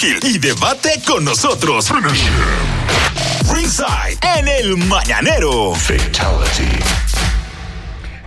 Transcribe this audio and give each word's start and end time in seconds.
Gil 0.00 0.18
y 0.22 0.38
debate 0.38 0.92
con 1.06 1.26
nosotros. 1.26 1.90
Ringside 3.52 4.18
en 4.38 4.48
el 4.48 4.76
Mañanero. 4.78 5.74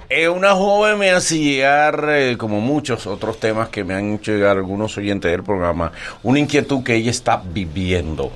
Eh, 0.08 0.30
una 0.30 0.54
joven 0.54 1.00
me 1.00 1.10
hace 1.10 1.40
llegar, 1.40 2.10
eh, 2.10 2.38
como 2.38 2.62
muchos 2.62 3.08
otros 3.08 3.40
temas 3.40 3.70
que 3.70 3.84
me 3.84 3.96
han 3.96 4.14
hecho 4.14 4.34
llegar 4.34 4.58
algunos 4.58 4.96
oyentes 5.00 5.32
del 5.32 5.42
programa, 5.42 5.92
una 6.22 6.38
inquietud 6.38 6.84
que 6.84 6.94
ella 6.94 7.10
está 7.10 7.42
viviendo. 7.44 8.32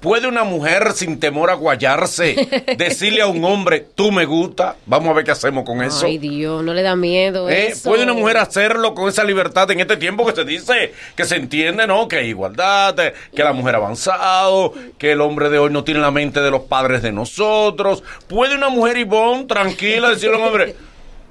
¿Puede 0.00 0.28
una 0.28 0.44
mujer 0.44 0.92
sin 0.94 1.18
temor 1.20 1.50
a 1.50 1.54
guayarse 1.54 2.74
decirle 2.76 3.22
a 3.22 3.26
un 3.26 3.44
hombre, 3.46 3.86
tú 3.94 4.12
me 4.12 4.24
gusta? 4.24 4.76
Vamos 4.86 5.10
a 5.10 5.12
ver 5.14 5.24
qué 5.24 5.30
hacemos 5.30 5.64
con 5.64 5.82
eso. 5.82 6.06
Ay, 6.06 6.18
Dios, 6.18 6.62
no 6.62 6.74
le 6.74 6.82
da 6.82 6.96
miedo. 6.96 7.48
¿Eh? 7.48 7.68
eso. 7.68 7.88
¿Puede 7.88 8.04
una 8.04 8.12
mujer 8.12 8.36
hacerlo 8.38 8.94
con 8.94 9.08
esa 9.08 9.24
libertad 9.24 9.70
en 9.70 9.80
este 9.80 9.96
tiempo 9.96 10.26
que 10.26 10.34
se 10.34 10.44
dice, 10.44 10.92
que 11.14 11.24
se 11.24 11.36
entiende, 11.36 11.86
¿no? 11.86 12.08
Que 12.08 12.16
hay 12.16 12.28
igualdad, 12.28 12.98
eh, 13.00 13.14
que 13.34 13.42
la 13.42 13.52
mujer 13.52 13.74
ha 13.74 13.78
avanzado, 13.78 14.72
que 14.98 15.12
el 15.12 15.20
hombre 15.20 15.48
de 15.50 15.58
hoy 15.58 15.70
no 15.70 15.84
tiene 15.84 16.00
la 16.00 16.10
mente 16.10 16.40
de 16.40 16.50
los 16.50 16.62
padres 16.62 17.02
de 17.02 17.12
nosotros. 17.12 18.02
¿Puede 18.28 18.54
una 18.54 18.68
mujer 18.68 18.96
Ivonne 18.98 19.44
tranquila 19.44 20.10
decirle 20.10 20.36
a 20.36 20.38
un 20.38 20.44
hombre, 20.44 20.76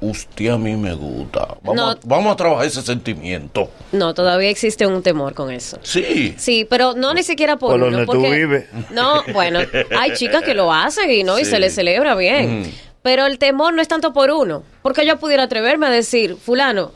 usted 0.09 0.48
a 0.50 0.58
mí 0.58 0.76
me 0.76 0.94
gusta? 0.94 1.58
Vamos, 1.64 1.76
No. 1.76 1.90
a, 1.91 1.98
vamos 2.04 2.34
a 2.34 2.36
trabajar 2.36 2.66
ese 2.66 2.82
sentimiento. 2.82 3.70
No, 3.91 4.14
todavía 4.14 4.50
existe 4.50 4.86
un 4.88 5.02
temor 5.04 5.34
con 5.34 5.52
eso. 5.52 5.78
Sí. 5.84 6.34
Sí, 6.38 6.66
pero 6.70 6.94
no 6.94 7.14
ni 7.14 7.23
siquiera 7.23 7.58
por, 7.58 7.72
Por 7.72 7.81
uno, 7.84 7.86
donde 7.98 8.05
tú 8.05 8.14
porque- 8.22 8.31
vives. 8.36 8.66
No, 8.91 9.23
bueno, 9.34 9.59
hay 9.98 10.14
chicas 10.14 10.44
que 10.44 10.54
lo 10.54 10.72
hacen 10.73 11.09
y 11.12 11.23
no 11.23 11.40
y 11.40 11.45
se 11.45 11.59
les 11.59 11.73
celebra 11.76 12.16
bien. 12.16 12.72
Pero 13.02 13.26
el 13.28 13.38
temor 13.38 13.73
no 13.73 13.81
es 13.84 13.88
tanto 13.88 14.14
por 14.14 14.31
uno, 14.31 14.64
porque 14.81 15.05
yo 15.05 15.18
pudiera 15.18 15.44
atreverme 15.44 15.86
a 15.86 15.90
decir, 15.91 16.36
fulano, 16.38 16.92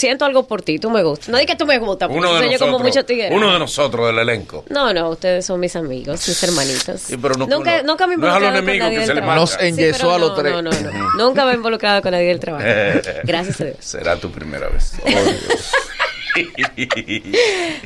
siento 0.00 0.24
algo 0.24 0.44
por 0.46 0.62
ti, 0.62 0.78
tú 0.78 0.90
me 0.90 1.02
gustas. 1.02 1.28
No 1.28 1.38
di 1.38 1.46
que 1.46 1.56
tú 1.56 1.66
me 1.66 1.78
gustas, 1.78 2.08
porque 2.08 2.18
Uno 2.18 2.32
de, 2.34 2.40
soy 2.40 2.52
yo 2.52 2.58
como 2.58 2.72
nosotros, 2.72 2.94
mucho 2.96 3.04
tigre. 3.06 3.28
uno 3.32 3.52
de 3.52 3.58
nosotros 3.58 4.06
del 4.06 4.18
elenco. 4.18 4.64
No, 4.68 4.92
no, 4.94 5.10
ustedes 5.10 5.44
son 5.46 5.60
mis 5.60 5.76
amigos, 5.76 6.26
mis 6.26 6.42
hermanitos. 6.42 7.00
Sí, 7.02 7.16
pero 7.16 7.34
no- 7.34 7.46
nunca, 7.46 7.82
no- 7.82 7.88
nunca 7.88 8.06
me 8.06 8.14
he 8.14 8.16
no 8.16 8.26
es 8.28 8.32
a 8.34 8.40
los 8.40 8.48
involucrado 8.48 8.52
con 8.52 8.56
enemigos 8.56 8.84
nadie 8.86 8.94
que 8.94 8.98
del 9.00 9.06
se 9.06 9.14
le 9.14 9.20
trabajo. 9.20 9.40
Nos 9.40 9.60
enyesó 9.60 10.10
a 10.14 10.18
los 10.18 10.28
no, 10.30 10.34
tres. 10.36 10.52
No, 10.54 10.62
no, 10.62 10.70
no. 10.70 11.14
Nunca 11.16 11.44
me 11.44 11.52
he 11.52 11.54
involucrado 11.54 12.02
con 12.02 12.10
nadie 12.12 12.26
del 12.28 12.40
trabajo. 12.40 12.64
Gracias 13.24 13.60
a 13.60 13.64
Dios. 13.64 13.76
Será 13.80 14.16
tu 14.16 14.30
primera 14.30 14.68
vez. 14.68 14.94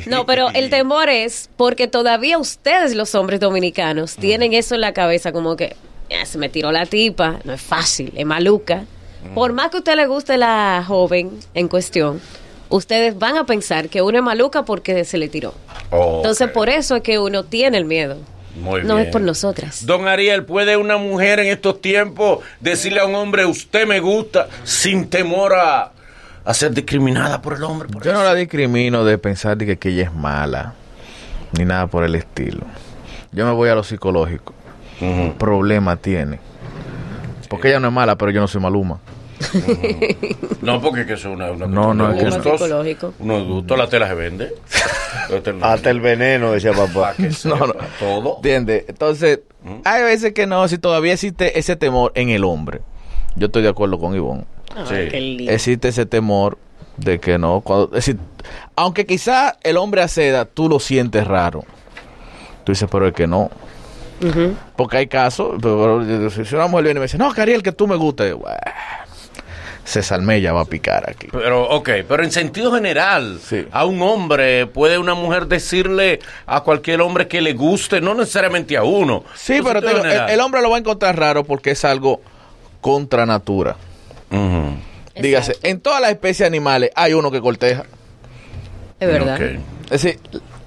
No, 0.07 0.27
pero 0.27 0.51
el 0.51 0.69
temor 0.71 1.09
es 1.09 1.49
porque 1.57 1.89
todavía 1.89 2.39
ustedes, 2.39 2.95
los 2.95 3.15
hombres 3.15 3.41
dominicanos, 3.41 4.17
tienen 4.17 4.53
eso 4.53 4.75
en 4.75 4.83
la 4.83 4.93
cabeza 4.93 5.33
como 5.33 5.57
que 5.57 5.77
"Ah, 6.13 6.27
se 6.27 6.37
me 6.39 6.49
tiró 6.49 6.71
la 6.71 6.85
tipa, 6.87 7.39
no 7.45 7.55
es 7.55 7.63
fácil, 7.63 8.13
es 8.15 8.27
maluca. 8.27 8.85
Por 9.35 9.53
más 9.53 9.71
que 9.71 9.77
a 9.77 9.81
usted 9.81 9.97
le 9.97 10.07
guste 10.07 10.37
la 10.37 10.85
joven 10.87 11.39
en 11.55 11.69
cuestión, 11.69 12.21
ustedes 12.69 13.19
van 13.19 13.37
a 13.37 13.47
pensar 13.47 13.89
que 13.89 14.03
uno 14.03 14.19
es 14.19 14.25
maluca 14.25 14.65
porque 14.65 15.05
se 15.05 15.19
le 15.19 15.29
tiró. 15.29 15.55
Entonces, 15.91 16.51
por 16.51 16.69
eso 16.69 16.97
es 16.97 17.03
que 17.03 17.19
uno 17.19 17.45
tiene 17.45 17.79
el 17.79 17.85
miedo. 17.85 18.19
Muy 18.57 18.83
no 18.85 18.97
bien. 18.97 19.07
es 19.09 19.13
por 19.13 19.21
nosotras. 19.21 19.85
Don 19.85 20.07
Ariel, 20.07 20.45
¿puede 20.45 20.77
una 20.77 20.97
mujer 20.97 21.41
en 21.41 21.49
estos 21.49 21.81
tiempos 21.81 22.39
decirle 22.61 23.01
a 23.01 23.07
un 23.07 23.15
hombre, 23.17 23.45
usted 23.47 23.87
me 23.87 23.99
gusta, 23.99 24.49
sin 24.63 25.09
temor 25.11 25.55
a, 25.55 25.93
a 26.45 26.55
ser 26.55 26.73
discriminada 26.73 27.43
por 27.43 27.55
el 27.55 27.65
hombre? 27.65 27.89
por 27.89 28.05
Yo 28.05 28.13
no 28.13 28.23
la 28.23 28.35
discrimino 28.35 29.05
de 29.05 29.19
pensar 29.19 29.57
de 29.57 29.67
que, 29.67 29.77
que 29.77 29.89
ella 29.89 30.05
es 30.05 30.13
mala, 30.15 30.75
ni 31.59 31.65
nada 31.65 31.89
por 31.89 32.05
el 32.05 32.15
estilo. 32.15 32.61
Yo 33.33 33.45
me 33.45 33.53
voy 33.53 33.71
a 33.71 33.75
lo 33.75 33.83
psicológico. 33.83 34.55
Ujú. 35.01 35.35
Problema 35.37 35.97
tiene. 35.97 36.39
Porque 37.49 37.69
ella 37.69 37.81
no 37.81 37.89
es 37.89 37.95
mala, 37.95 38.17
pero 38.17 38.31
yo 38.31 38.41
no 38.41 38.47
soy 38.47 38.61
maluma. 38.61 39.01
No, 40.63 40.81
porque 40.81 41.07
que 41.07 41.15
eso 41.15 41.29
es 41.31 41.35
una, 41.37 41.51
una 41.53 41.67
No, 41.67 41.93
no, 41.95 42.13
es 42.13 42.19
que 42.19 42.25
no. 42.31 42.35
gustos. 42.37 42.61
Psicológico. 42.61 43.15
Unos 43.19 43.47
gustos, 43.47 43.79
la 43.79 43.89
tela 43.89 44.09
se 44.09 44.15
vende. 44.15 44.55
Hasta 45.63 45.91
el 45.91 46.01
veneno, 46.01 46.53
decía 46.53 46.73
papá. 46.73 47.15
que 47.17 47.33
sepa 47.33 47.57
No, 47.61 47.67
no. 47.69 47.75
todo. 47.99 48.37
¿Entiendes? 48.37 48.85
Entonces, 48.89 49.41
hay 49.85 50.03
veces 50.03 50.33
que 50.33 50.47
no, 50.47 50.67
si 50.69 50.79
todavía 50.79 51.13
existe 51.15 51.59
ese 51.59 51.77
temor 51.77 52.13
en 52.15 52.31
el 52.31 52.45
hombre. 52.45 52.81
Yo 53.37 53.47
estoy 53.47 53.63
de 53.63 53.69
acuerdo 53.69 53.99
con 53.99 54.15
Ivonne. 54.15 54.45
Ay, 54.77 55.09
Sí. 55.11 55.47
Existe 55.49 55.89
ese 55.89 56.07
temor 56.07 56.59
de 56.97 57.19
que 57.21 57.39
no. 57.39 57.61
Cuando, 57.61 57.87
es 57.87 58.07
decir, 58.07 58.19
aunque 58.77 59.07
quizá 59.07 59.57
el 59.63 59.77
hombre 59.77 60.03
acceda, 60.03 60.45
tú 60.45 60.69
lo 60.69 60.79
sientes 60.81 61.27
raro. 61.27 61.65
Tú 62.65 62.73
dices, 62.73 62.89
pero 62.91 63.07
es 63.09 63.13
que 63.15 63.27
no. 63.27 63.51
Porque 64.77 64.97
hay 64.99 65.07
casos, 65.07 65.57
pero, 65.61 66.03
pero, 66.07 66.31
si 66.31 66.55
una 66.55 66.67
mujer 66.67 66.85
viene 66.85 66.99
y 66.99 67.01
me 67.01 67.05
dice, 67.07 67.19
no, 67.19 67.31
Cariel, 67.35 67.63
que 67.63 67.73
tú 67.73 67.87
me 67.87 67.97
gusta. 67.97 68.27
yo, 68.27 68.39
"Buah, 68.39 68.57
César 69.85 70.21
Mella 70.23 70.53
va 70.53 70.63
a 70.63 70.65
picar 70.65 71.09
aquí. 71.09 71.29
Pero, 71.31 71.69
ok, 71.69 71.91
pero 72.09 72.23
en 72.25 72.31
sentido 72.33 72.73
general, 72.73 73.39
Sí. 73.47 73.67
a 73.71 73.85
un 73.85 74.01
hombre, 74.03 74.67
¿puede 74.67 74.99
una 74.99 75.15
mujer 75.15 75.47
decirle 75.47 76.21
a 76.47 76.63
cualquier 76.63 77.01
hombre 77.03 77.29
que 77.29 77.41
le 77.43 77.53
guste? 77.53 78.01
No 78.01 78.15
necesariamente 78.15 78.77
a 78.77 78.83
uno. 78.83 79.25
Sí, 79.35 79.61
pero 79.63 79.81
te 79.83 79.89
sentido 79.89 80.11
digo, 80.13 80.27
el, 80.27 80.41
hombre 80.41 80.63
lo 80.63 80.71
va 80.71 80.77
a 80.77 80.81
encontrar 80.81 81.19
raro 81.19 81.45
porque 81.45 81.73
es 81.73 81.85
algo 81.85 82.21
contra 82.81 83.27
natura. 83.27 83.77
Dígase, 85.17 85.53
Exacto. 85.53 85.69
en 85.69 85.81
todas 85.81 86.01
las 86.01 86.11
especies 86.11 86.47
animales 86.47 86.91
hay 86.97 87.13
uno 87.15 87.31
que 87.31 87.41
corteja. 87.41 87.85
Es 88.99 89.09
verdad. 89.09 89.37
Ok. 89.37 89.43
Es 89.85 90.03
decir, 90.03 90.19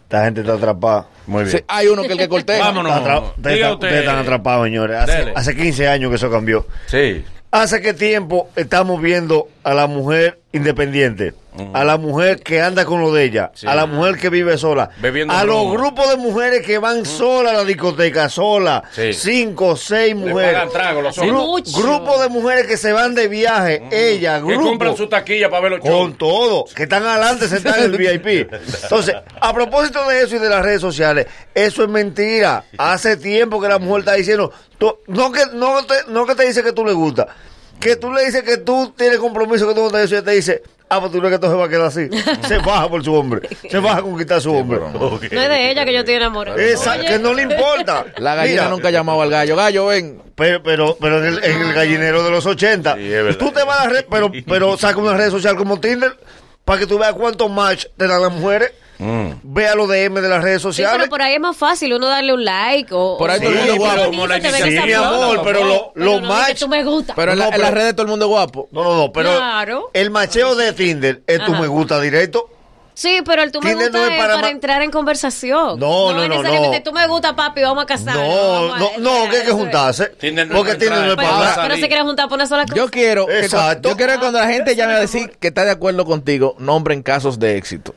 Esta 0.03 0.23
gente 0.23 0.41
está 0.41 0.53
atrapada. 0.53 1.07
Muy 1.25 1.43
bien. 1.43 1.57
sí, 1.57 1.63
hay 1.67 1.87
uno 1.87 2.03
que 2.03 2.13
el 2.13 2.17
que 2.17 2.29
corteja. 2.29 2.63
Vámonos. 2.63 2.95
Está 2.95 3.03
Diga 3.03 3.19
Ustedes 3.19 3.55
están- 3.57 3.73
usted. 3.73 3.87
ustedes 3.87 3.99
están 4.03 4.17
atrapados, 4.19 4.65
señores. 4.67 4.97
Hace, 4.97 5.33
hace 5.35 5.55
15 5.57 5.87
años 5.89 6.09
que 6.09 6.15
eso 6.15 6.31
cambió. 6.31 6.65
Sí. 6.85 7.25
¿Hace 7.57 7.81
qué 7.81 7.93
tiempo 7.93 8.49
estamos 8.55 9.01
viendo 9.01 9.47
a 9.63 9.73
la 9.73 9.87
mujer 9.87 10.39
independiente? 10.53 11.33
A 11.73 11.83
la 11.83 11.97
mujer 11.97 12.43
que 12.43 12.61
anda 12.61 12.85
con 12.85 13.01
lo 13.01 13.11
de 13.11 13.23
ella, 13.23 13.51
Sí. 13.55 13.65
a 13.65 13.73
la 13.73 13.87
mujer 13.87 14.17
que 14.17 14.29
vive 14.29 14.59
sola, 14.59 14.91
Bebiendo 14.99 15.33
a 15.33 15.43
los 15.43 15.71
grupos 15.71 16.07
de 16.07 16.15
mujeres 16.17 16.63
que 16.63 16.77
van 16.77 17.03
solas 17.03 17.53
a 17.53 17.57
la 17.57 17.63
discoteca, 17.63 18.29
sola, 18.29 18.83
Sí. 18.91 19.11
cinco, 19.11 19.75
seis 19.75 20.15
mujeres. 20.15 20.61
Gru- 20.71 21.47
Mucho. 21.47 21.79
grupo 21.81 22.21
de 22.21 22.29
mujeres 22.29 22.67
que 22.67 22.77
se 22.77 22.91
van 22.91 23.15
de 23.15 23.27
viaje, 23.27 23.81
ella, 23.91 24.39
Que 24.47 24.53
compran 24.53 24.95
su 24.95 25.07
taquilla 25.09 25.49
para 25.49 25.61
ver 25.63 25.71
los 25.71 25.79
con 25.79 25.89
shows. 25.89 26.17
todo, 26.19 26.65
que 26.75 26.83
están 26.83 27.03
adelante 27.03 27.47
sentados 27.47 27.79
en 27.79 27.85
el 27.85 27.97
VIP. 27.97 28.47
Entonces, 28.83 29.15
a 29.41 29.51
propósito 29.51 30.07
de 30.07 30.21
eso 30.21 30.35
y 30.35 30.39
de 30.39 30.49
las 30.49 30.63
redes 30.63 30.81
sociales, 30.81 31.25
eso 31.55 31.81
es 31.81 31.89
mentira. 31.89 32.65
Hace 32.77 33.17
tiempo 33.17 33.59
que 33.59 33.67
la 33.67 33.79
mujer 33.79 34.01
está 34.01 34.13
diciendo, 34.13 34.51
no 35.07 35.31
que 35.31 35.41
no 35.53 35.83
te, 35.87 35.95
no 36.09 36.27
que 36.27 36.35
te 36.35 36.45
dice 36.45 36.61
que 36.61 36.71
tú 36.71 36.85
le 36.85 36.93
gusta, 36.93 37.25
que 37.79 37.95
tú 37.95 38.11
le 38.11 38.25
dices 38.25 38.43
que 38.43 38.57
tú 38.57 38.93
tienes 38.97 39.19
compromiso 39.19 39.67
que 39.67 39.73
tú 39.73 39.83
no 39.83 39.91
te 39.91 39.99
y 39.99 40.03
ella 40.03 40.23
te 40.23 40.31
dice, 40.31 40.63
ah, 40.89 40.99
pues 40.99 41.11
tú 41.11 41.19
crees 41.19 41.31
que 41.31 41.35
esto 41.35 41.49
se 41.49 41.55
va 41.55 41.65
a 41.65 41.69
quedar 41.69 41.87
así. 41.87 42.09
Se 42.47 42.57
baja 42.59 42.89
por 42.89 43.03
su 43.03 43.13
hombre, 43.13 43.47
se 43.69 43.79
baja 43.79 43.99
a 43.99 44.01
conquistar 44.01 44.37
a 44.37 44.41
su 44.41 44.53
hombre. 44.53 44.79
No 44.79 45.17
es 45.17 45.29
de 45.49 45.71
ella 45.71 45.85
que 45.85 45.93
yo 45.93 45.99
estoy 45.99 46.15
enamorada. 46.15 46.61
Esa, 46.61 46.93
Oye, 46.93 47.05
que 47.05 47.19
no 47.19 47.33
le 47.33 47.43
importa. 47.43 48.05
La 48.17 48.35
gallina 48.35 48.63
Mira, 48.63 48.69
nunca 48.69 48.87
ha 48.87 48.91
llamado 48.91 49.21
al 49.21 49.29
gallo. 49.29 49.55
Gallo, 49.55 49.87
ven. 49.87 50.21
pero, 50.35 50.63
pero, 50.63 50.97
pero 50.99 51.19
en, 51.19 51.25
el, 51.33 51.43
en 51.43 51.61
el 51.61 51.73
gallinero 51.73 52.23
de 52.23 52.31
los 52.31 52.45
80. 52.45 52.95
Sí, 52.95 53.11
tú 53.37 53.51
te 53.51 53.63
vas 53.63 53.79
a 53.81 53.83
la 53.87 53.89
red, 53.93 54.05
pero, 54.09 54.31
pero 54.47 54.77
saca 54.77 54.97
una 54.99 55.15
red 55.15 55.29
social 55.29 55.55
como 55.55 55.79
Tinder 55.79 56.17
para 56.63 56.79
que 56.79 56.87
tú 56.87 56.97
veas 56.97 57.13
cuántos 57.13 57.49
match 57.49 57.85
te 57.95 58.07
dan 58.07 58.21
las 58.21 58.31
mujeres. 58.31 58.71
Mm. 58.99 59.31
Vea 59.43 59.75
los 59.75 59.87
DM 59.87 60.21
de 60.21 60.29
las 60.29 60.41
redes 60.43 60.61
Sí, 60.61 60.67
sociales. 60.67 60.97
pero 60.97 61.09
por 61.09 61.21
ahí 61.21 61.35
es 61.35 61.39
más 61.39 61.55
fácil 61.55 61.93
uno 61.93 62.07
darle 62.07 62.33
un 62.33 62.43
like 62.43 62.89
o... 62.93 63.17
Por 63.17 63.29
ahí 63.29 63.37
o- 63.39 63.41
todo 63.43 63.51
el 63.51 63.57
mundo 63.59 63.73
o- 63.73 63.77
guapo, 63.77 64.05
como 64.05 64.27
la 64.27 64.35
Sí, 64.41 64.69
mi 64.85 64.93
amor, 64.93 65.41
pero 65.43 65.63
lo- 65.65 65.91
pero 65.93 66.05
no 66.05 66.21
que 66.21 66.27
match- 66.27 66.59
tú 66.59 66.67
me 66.67 66.83
gusta. 66.83 67.13
Pero 67.15 67.33
en, 67.33 67.37
No, 67.37 67.43
la, 67.43 67.47
en 67.49 67.51
pero- 67.53 67.63
las 67.63 67.73
redes 67.73 67.93
todo 67.93 68.01
el 68.03 68.07
mundo 68.09 68.25
es 68.25 68.29
guapo. 68.29 68.67
No, 68.71 68.83
no, 68.83 68.97
no, 68.97 69.11
pero 69.11 69.35
Claro. 69.35 69.89
el 69.93 70.09
macheo 70.09 70.55
de 70.55 70.73
Tinder 70.73 71.21
es 71.27 71.37
tu 71.45 71.51
Ajá. 71.53 71.61
me 71.61 71.67
gusta 71.67 71.99
directo. 72.01 72.49
Sí, 72.95 73.21
pero 73.23 73.43
el 73.43 73.51
tú 73.51 73.61
me 73.61 73.69
Tinder 73.69 73.89
gusta 73.91 73.99
no 73.99 74.05
es 74.07 74.11
es 74.13 74.25
para 74.25 74.49
entrar 74.49 74.81
en 74.81 74.89
conversación. 74.89 75.79
No, 75.79 76.11
no, 76.13 76.23
es 76.23 76.29
no, 76.29 76.35
necesariamente 76.37 76.77
no. 76.79 76.83
tú 76.83 76.93
me 76.93 77.05
gusta, 77.05 77.35
papi, 77.35 77.61
vamos 77.61 77.83
a 77.83 77.85
casar. 77.85 78.15
No, 78.15 78.75
no, 78.79 78.89
no, 78.97 79.29
que 79.29 79.37
hay 79.37 79.45
que 79.45 79.51
juntarse. 79.51 80.07
Tinder 80.19 80.47
no 80.47 80.53
es 80.53 80.57
Porque 80.57 80.75
Tinder 80.75 81.01
no 81.01 81.09
es 81.11 81.15
para. 81.15 81.29
Pero, 81.53 81.61
pero 81.67 81.75
se 81.75 81.87
quiere 81.87 82.01
juntar 82.01 82.27
por 82.27 82.37
una 82.37 82.47
sola 82.47 82.63
cosa. 82.63 82.75
Yo 82.75 82.89
quiero, 82.89 83.27
que, 83.27 83.41
Exacto. 83.41 83.89
yo 83.89 83.95
quiero 83.97 84.13
que 84.13 84.17
cuando 84.19 84.39
la 84.39 84.47
gente 84.47 84.75
llame 84.75 84.93
a 84.93 84.99
decir 84.99 85.29
que 85.39 85.49
está 85.49 85.63
de 85.63 85.69
acuerdo 85.71 86.05
contigo, 86.05 86.55
nombren 86.57 87.03
casos 87.03 87.37
de 87.37 87.57
éxito. 87.57 87.93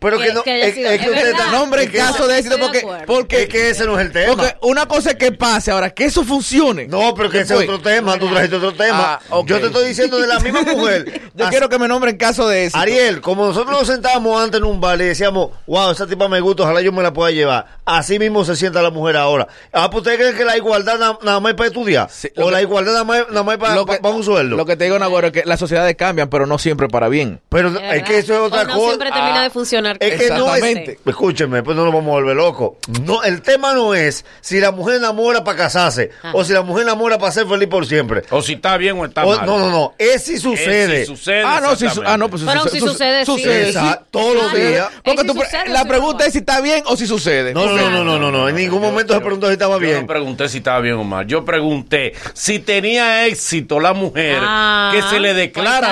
Pero 0.00 0.18
Que- 0.18 0.26
que 0.28 0.32
no, 0.32 0.42
que 0.42 0.62
es, 0.68 0.74
sido- 0.74 0.90
es 0.90 0.98
que 0.98 1.06
es 1.10 1.90
que- 1.90 1.98
casos 1.98 2.26
de 2.26 2.38
éxito 2.38 2.56
de 2.56 2.62
porque, 2.62 2.86
porque, 3.06 3.42
Es 3.42 3.48
que 3.50 3.68
ese 3.70 3.84
no 3.84 4.00
es 4.00 4.06
el 4.06 4.12
tema. 4.12 4.34
porque 4.34 4.56
una 4.62 4.86
cosa 4.86 5.10
es 5.10 5.16
que 5.16 5.30
pase 5.30 5.70
ahora, 5.70 5.90
que 5.90 6.06
eso 6.06 6.24
funcione. 6.24 6.86
No, 6.86 7.14
pero 7.14 7.28
que 7.28 7.40
ese 7.40 7.54
es 7.54 7.60
otro 7.60 7.80
tema. 7.80 8.18
Tú 8.18 8.28
trajiste 8.30 8.56
otro 8.56 8.72
tema. 8.72 9.20
Ah. 9.30 9.42
Yo 9.44 9.60
te 9.60 9.66
estoy 9.66 9.88
diciendo 9.88 10.18
de 10.18 10.26
la 10.26 10.40
misma 10.40 10.62
mujer. 10.62 11.20
Yo 11.34 11.48
quiero 11.50 11.68
que 11.68 11.78
me 11.78 11.86
nombren 11.86 12.16
casos 12.16 12.48
de 12.50 12.64
éxito. 12.64 12.78
Ariel, 12.78 13.20
como 13.20 13.46
nosotros 13.46 13.78
nos 13.78 13.86
sentábamos 13.86 14.42
antes 14.42 14.58
en 14.58 14.64
un 14.64 14.80
bar 14.80 14.98
y 15.00 15.04
decíamos, 15.04 15.50
wow, 15.66 15.90
esa 15.90 16.06
tipa 16.06 16.28
me 16.28 16.40
gusta, 16.40 16.62
ojalá 16.62 16.80
yo 16.80 16.92
me 16.92 17.02
la 17.02 17.12
pueda 17.12 17.30
llevar. 17.30 17.66
Así 17.84 18.18
mismo 18.18 18.44
se 18.44 18.56
sienta 18.56 18.80
la 18.80 18.90
mujer 18.90 19.18
ahora. 19.18 19.48
Ah, 19.72 19.90
pues 19.90 20.00
ustedes 20.02 20.18
creen 20.18 20.36
que 20.36 20.44
la 20.46 20.56
igualdad 20.56 20.98
na- 20.98 21.18
nada 21.22 21.40
más 21.40 21.50
es 21.50 21.56
para 21.56 21.66
estudiar. 21.68 22.08
Sí, 22.10 22.28
o 22.36 22.46
que- 22.46 22.50
la 22.52 22.62
igualdad 22.62 22.92
nada 22.92 23.04
más, 23.04 23.28
nada 23.28 23.42
más 23.42 23.54
es 23.56 23.60
para, 23.60 24.14
un 24.14 24.24
sueldo. 24.24 24.56
lo 24.56 24.64
que 24.64 24.76
te 24.76 24.84
digo, 24.84 24.98
Nagüero, 24.98 25.26
es 25.26 25.32
que 25.34 25.42
las 25.44 25.60
sociedades 25.60 25.94
cambian, 25.96 26.30
pero 26.30 26.46
no 26.46 26.56
siempre 26.58 26.88
para 26.88 27.08
bien. 27.08 27.40
Pero 27.50 27.68
Es 27.78 28.02
que 28.04 28.18
eso 28.18 28.32
es 28.32 28.40
otra 28.40 28.62
O 28.62 28.64
no 28.64 28.74
cosa. 28.74 28.86
siempre 28.86 29.10
termina 29.12 29.42
de 29.42 29.50
funcionar 29.50 29.89
Es 29.98 30.20
que 30.20 30.28
no 30.30 30.54
es. 30.54 30.62
Exactamente. 30.62 30.98
Escúchenme, 31.06 31.62
pues 31.62 31.76
no 31.76 31.84
nos 31.84 31.92
vamos 31.94 32.08
a 32.10 32.12
volver 32.12 32.36
locos. 32.36 32.72
No, 33.02 33.22
el 33.22 33.42
tema 33.42 33.72
no 33.74 33.94
es 33.94 34.24
si 34.40 34.60
la 34.60 34.70
mujer 34.70 34.96
enamora 34.96 35.42
para 35.44 35.56
casarse 35.56 36.10
Ajá. 36.22 36.30
o 36.34 36.44
si 36.44 36.52
la 36.52 36.62
mujer 36.62 36.84
enamora 36.84 37.18
para 37.18 37.32
ser 37.32 37.46
feliz 37.46 37.68
por 37.68 37.86
siempre. 37.86 38.22
O 38.30 38.42
si 38.42 38.54
está 38.54 38.76
bien 38.76 38.98
o 38.98 39.04
está 39.04 39.24
O- 39.24 39.36
mal. 39.36 39.46
no, 39.46 39.58
no, 39.58 39.70
no. 39.70 39.94
Es 39.98 40.24
si 40.24 40.38
sucede. 40.38 41.02
Es 41.02 41.08
si 41.08 41.16
sucede. 41.16 41.42
Ah, 41.44 41.60
no, 41.62 41.74
si, 41.76 41.88
su- 41.88 42.02
ah, 42.04 42.16
no, 42.16 42.28
pues 42.28 42.42
Pero 42.46 42.68
si 42.68 42.78
sucede, 42.80 43.24
sí. 43.24 43.32
sucede. 43.32 43.68
Exacto, 43.68 44.06
todos 44.10 44.34
los 44.34 44.54
días. 44.54 44.88
Porque 45.04 45.24
tú 45.24 45.34
sucede, 45.34 45.68
la 45.68 45.84
pregunta 45.84 46.26
es 46.26 46.32
si 46.32 46.38
está 46.38 46.60
bien 46.60 46.82
o 46.86 46.96
si 46.96 47.06
sucede. 47.06 47.54
No, 47.54 47.66
no, 47.66 47.76
no, 47.76 47.90
no, 47.90 48.04
no, 48.04 48.18
no, 48.18 48.30
no. 48.30 48.48
En 48.48 48.56
ningún 48.56 48.80
momento 48.82 49.14
se 49.14 49.20
preguntó 49.20 49.46
si 49.46 49.54
estaba 49.54 49.74
Yo 49.76 49.80
bien. 49.80 50.00
no 50.02 50.06
pregunté 50.06 50.48
si 50.48 50.58
estaba 50.58 50.80
bien 50.80 50.94
o 50.96 51.04
mal. 51.04 51.26
Yo 51.26 51.44
pregunté 51.44 52.14
si 52.34 52.58
tenía 52.58 53.26
éxito 53.26 53.80
la 53.80 53.92
mujer 53.92 54.38
Ah, 54.40 54.90
que 54.94 55.02
se 55.02 55.20
le 55.20 55.34
declara. 55.34 55.88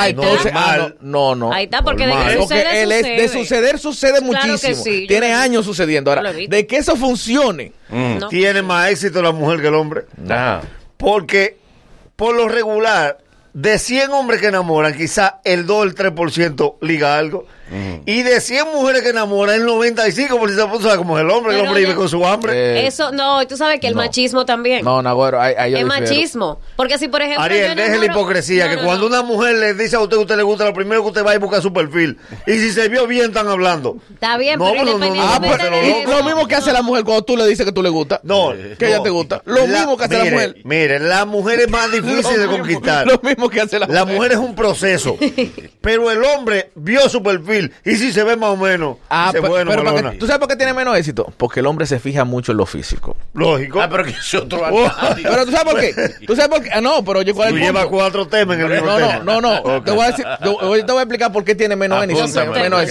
Ah, 0.00 0.08
entonces, 0.08 0.52
ah, 0.54 0.88
no, 1.00 1.34
no, 1.34 1.48
no. 1.48 1.52
Ahí 1.52 1.64
está, 1.64 1.82
porque 1.82 2.06
de 2.06 2.12
que 2.12 2.18
Porque 2.18 2.42
sucede, 2.42 2.82
él 2.82 2.92
es-. 2.92 3.06
Suceder 3.42 3.78
sucede 3.78 4.18
Claro 4.20 4.32
que 4.42 4.48
muchísimo. 4.48 4.84
sí, 4.84 5.06
Tiene 5.08 5.32
años 5.34 5.64
sucediendo. 5.64 6.10
Ahora, 6.12 6.32
de 6.32 6.66
que 6.66 6.76
eso 6.76 6.96
funcione, 6.96 7.72
Mm. 7.90 8.18
No. 8.18 8.28
Tiene 8.28 8.60
más 8.62 8.90
éxito 8.90 9.22
la 9.22 9.32
mujer 9.32 9.60
que 9.62 9.68
el 9.68 9.74
hombre. 9.74 10.04
Ajá. 10.28 10.60
Porque, 10.96 11.56
por 12.16 12.34
lo 12.34 12.48
regular, 12.48 13.18
de 13.54 13.78
100 13.78 14.10
hombres 14.10 14.40
que 14.40 14.48
enamoran, 14.48 14.94
quizá 14.96 15.40
el 15.44 15.64
2 15.66 15.76
o 15.76 15.82
el 15.84 15.94
3% 15.94 16.76
liga 16.82 17.16
algo. 17.16 17.46
Y 18.06 18.22
de 18.22 18.40
100 18.40 18.66
mujeres 18.72 19.02
que 19.02 19.10
enamoran, 19.10 19.56
el 19.60 19.66
95% 19.66 20.80
sabe 20.82 20.96
como 20.96 21.18
es 21.18 21.24
el 21.24 21.30
hombre, 21.30 21.52
el 21.52 21.58
Pero 21.58 21.68
hombre 21.70 21.80
vive 21.84 21.94
con 21.94 22.08
su 22.08 22.24
hambre. 22.26 22.52
eh, 22.80 22.86
Eso, 22.86 23.12
no, 23.12 23.46
tú 23.46 23.56
sabes 23.56 23.80
que 23.80 23.88
el 23.88 23.94
no. 23.94 24.00
machismo 24.02 24.44
también. 24.46 24.84
no, 24.84 25.02
Nagüero, 25.02 25.40
ahí, 25.40 25.54
ahí 25.58 25.72
yo 25.72 25.78
es 25.78 25.84
difiero. 25.84 26.06
machismo. 26.06 26.60
Porque 26.76 26.98
si, 26.98 27.08
por 27.08 27.20
ejemplo. 27.22 27.42
Ariel, 27.44 27.76
deje 27.76 27.98
la 27.98 28.06
hipocresía, 28.06 28.64
No, 28.64 28.70
que 28.70 28.76
no, 28.76 28.82
cuando 28.84 29.08
no. 29.08 29.16
una 29.16 29.22
mujer 29.22 29.56
le 29.56 29.74
dice 29.74 29.96
a 29.96 30.00
usted 30.00 30.16
que 30.16 30.22
usted 30.22 30.36
le 30.36 30.42
gusta, 30.42 30.64
lo 30.64 30.72
primero 30.74 31.02
que 31.02 31.08
usted 31.08 31.24
va 31.26 31.34
y 31.34 31.38
busca 31.38 31.60
su 31.60 31.72
perfil. 31.72 32.18
Y 32.46 32.52
si 32.52 32.72
se 32.72 32.88
vio 32.88 33.06
bien, 33.06 33.26
están 33.26 33.48
hablando. 33.48 33.98
Está 34.12 34.36
bien, 34.38 34.58
No, 34.58 34.70
pero 34.72 34.84
no, 34.84 34.98
no, 34.98 35.22
Ah, 35.22 35.38
pues, 35.40 36.06
lo 36.06 36.24
mismo 36.24 36.46
que 36.46 36.54
hace 36.54 36.72
la 36.72 36.82
mujer 36.82 37.04
cuando 37.04 37.22
tú 37.24 37.36
le 37.36 37.46
dices 37.46 37.66
que 37.66 37.72
tú 37.72 37.82
le 37.82 37.90
gusta. 37.90 38.20
No, 38.22 38.52
que 38.78 38.86
ella 38.86 39.02
te 39.02 39.10
gusta. 39.10 39.42
Lo 39.44 39.66
La- 39.66 39.78
mismo 39.78 39.96
que 39.96 40.04
hace 40.04 40.14
mire, 40.16 40.24
la 40.30 40.32
mujer. 40.36 40.56
Mire, 40.64 40.98
la 41.00 41.24
mujer 41.26 41.60
es 41.60 41.68
más 41.70 41.90
difícil 41.92 42.22
Lo 42.22 42.30
de 42.30 42.48
mismo- 42.48 42.58
conquistar. 42.58 43.06
Lo 43.06 43.20
mismo 43.22 43.48
que 43.50 43.60
hace 43.60 43.78
la, 43.78 43.86
La 43.86 44.04
mujer 44.04 44.32
es 44.32 44.38
un 44.38 44.54
proceso. 44.54 45.16
pero 45.80 46.10
el 46.10 46.22
hombre 46.24 46.70
vio 46.74 47.08
su 47.08 47.22
perfil 47.22 47.57
y 47.84 47.96
si 47.96 48.12
se 48.12 48.24
ve 48.24 48.36
más 48.36 48.50
o 48.50 48.56
menos, 48.56 48.96
Ah, 49.08 49.30
dice, 49.32 49.40
bueno, 49.46 49.70
pero 49.70 49.82
para 49.82 49.92
malona. 49.94 50.10
que- 50.12 50.18
¿tú 50.18 50.26
sabes 50.26 50.38
por 50.40 50.48
qué 50.48 50.56
tiene 50.56 50.72
menos 50.74 50.96
éxito? 50.96 51.32
Porque 51.36 51.60
el 51.60 51.66
hombre 51.66 51.86
se 51.86 51.98
fija 51.98 52.24
mucho 52.24 52.52
en 52.52 52.58
lo 52.58 52.66
físico. 52.66 53.16
Lógico. 53.34 53.80
Ah, 53.80 53.88
pero 53.90 54.04
que 54.04 54.10
es 54.10 54.34
otro 54.34 54.60
Oh. 54.70 54.90
Pero 55.22 55.44
tú 55.46 55.52
sabes 55.52 55.72
por 55.72 55.80
qué. 55.80 56.26
¿Tú 56.26 56.34
sabes 56.36 56.48
por 56.48 56.62
qué? 56.62 56.70
Ah, 56.72 56.80
no, 56.80 57.04
pero 57.04 57.20
oye, 57.20 57.32
¿cuál 57.34 57.48
es 57.48 57.52
Tú 57.54 57.58
el 57.58 57.62
llevas 57.64 57.82
punto? 57.84 57.96
cuatro 57.98 58.26
temas 58.28 58.56
en 58.58 58.62
el 58.64 58.70
mismo 58.70 58.86
No, 58.86 58.96
tema. 58.96 59.18
no, 59.24 59.40
no, 59.40 59.60
no. 59.64 59.82
Te 59.82 59.90
voy 59.92 60.04
a 60.04 60.10
decir, 60.10 60.26
te, 60.42 60.48
voy- 60.92 60.98
a 60.98 61.02
explicar 61.02 61.32
por 61.32 61.44
qué 61.44 61.54
tiene 61.54 61.76
menos, 61.76 62.02
éxito, 62.04 62.52
menos. 62.52 62.82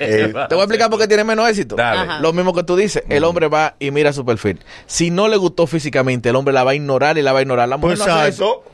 Eh, 0.00 0.32
Te 0.48 0.54
voy 0.54 0.60
a 0.60 0.64
explicar 0.64 0.90
por 0.90 0.98
qué 0.98 1.06
tiene 1.08 1.24
menos 1.24 1.48
éxito. 1.48 1.76
Dale. 1.76 2.20
Lo 2.20 2.32
mismo 2.32 2.52
que 2.54 2.62
tú 2.62 2.76
dices, 2.76 3.02
el 3.08 3.24
hombre 3.24 3.48
va 3.48 3.74
y 3.78 3.90
mira 3.90 4.12
su 4.12 4.24
perfil. 4.24 4.60
Si 4.86 5.10
no 5.10 5.28
le 5.28 5.36
gustó 5.36 5.66
físicamente, 5.66 6.28
el 6.28 6.36
hombre 6.36 6.52
la 6.54 6.64
va 6.64 6.72
a 6.72 6.74
ignorar 6.74 7.18
y 7.18 7.22
la 7.22 7.32
va 7.32 7.38
a 7.40 7.42
ignorar. 7.42 7.68
La 7.68 7.76
mujer 7.76 7.96
Pues 7.98 8.08
no 8.08 8.14
hace 8.14 8.28
eso. 8.30 8.64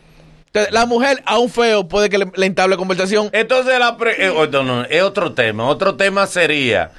La 0.52 0.84
mujer 0.84 1.22
a 1.26 1.38
un 1.38 1.48
feo 1.48 1.86
puede 1.86 2.08
que 2.10 2.18
le, 2.18 2.26
le 2.34 2.46
entable 2.46 2.76
conversación. 2.76 3.30
Entonces, 3.32 3.78
la 3.78 3.96
pre- 3.96 4.26
eh, 4.26 4.30
oh, 4.30 4.46
no, 4.48 4.64
no, 4.64 4.82
es 4.84 5.00
otro 5.02 5.32
tema. 5.32 5.64
Otro 5.68 5.94
tema 5.96 6.26
sería. 6.26 6.90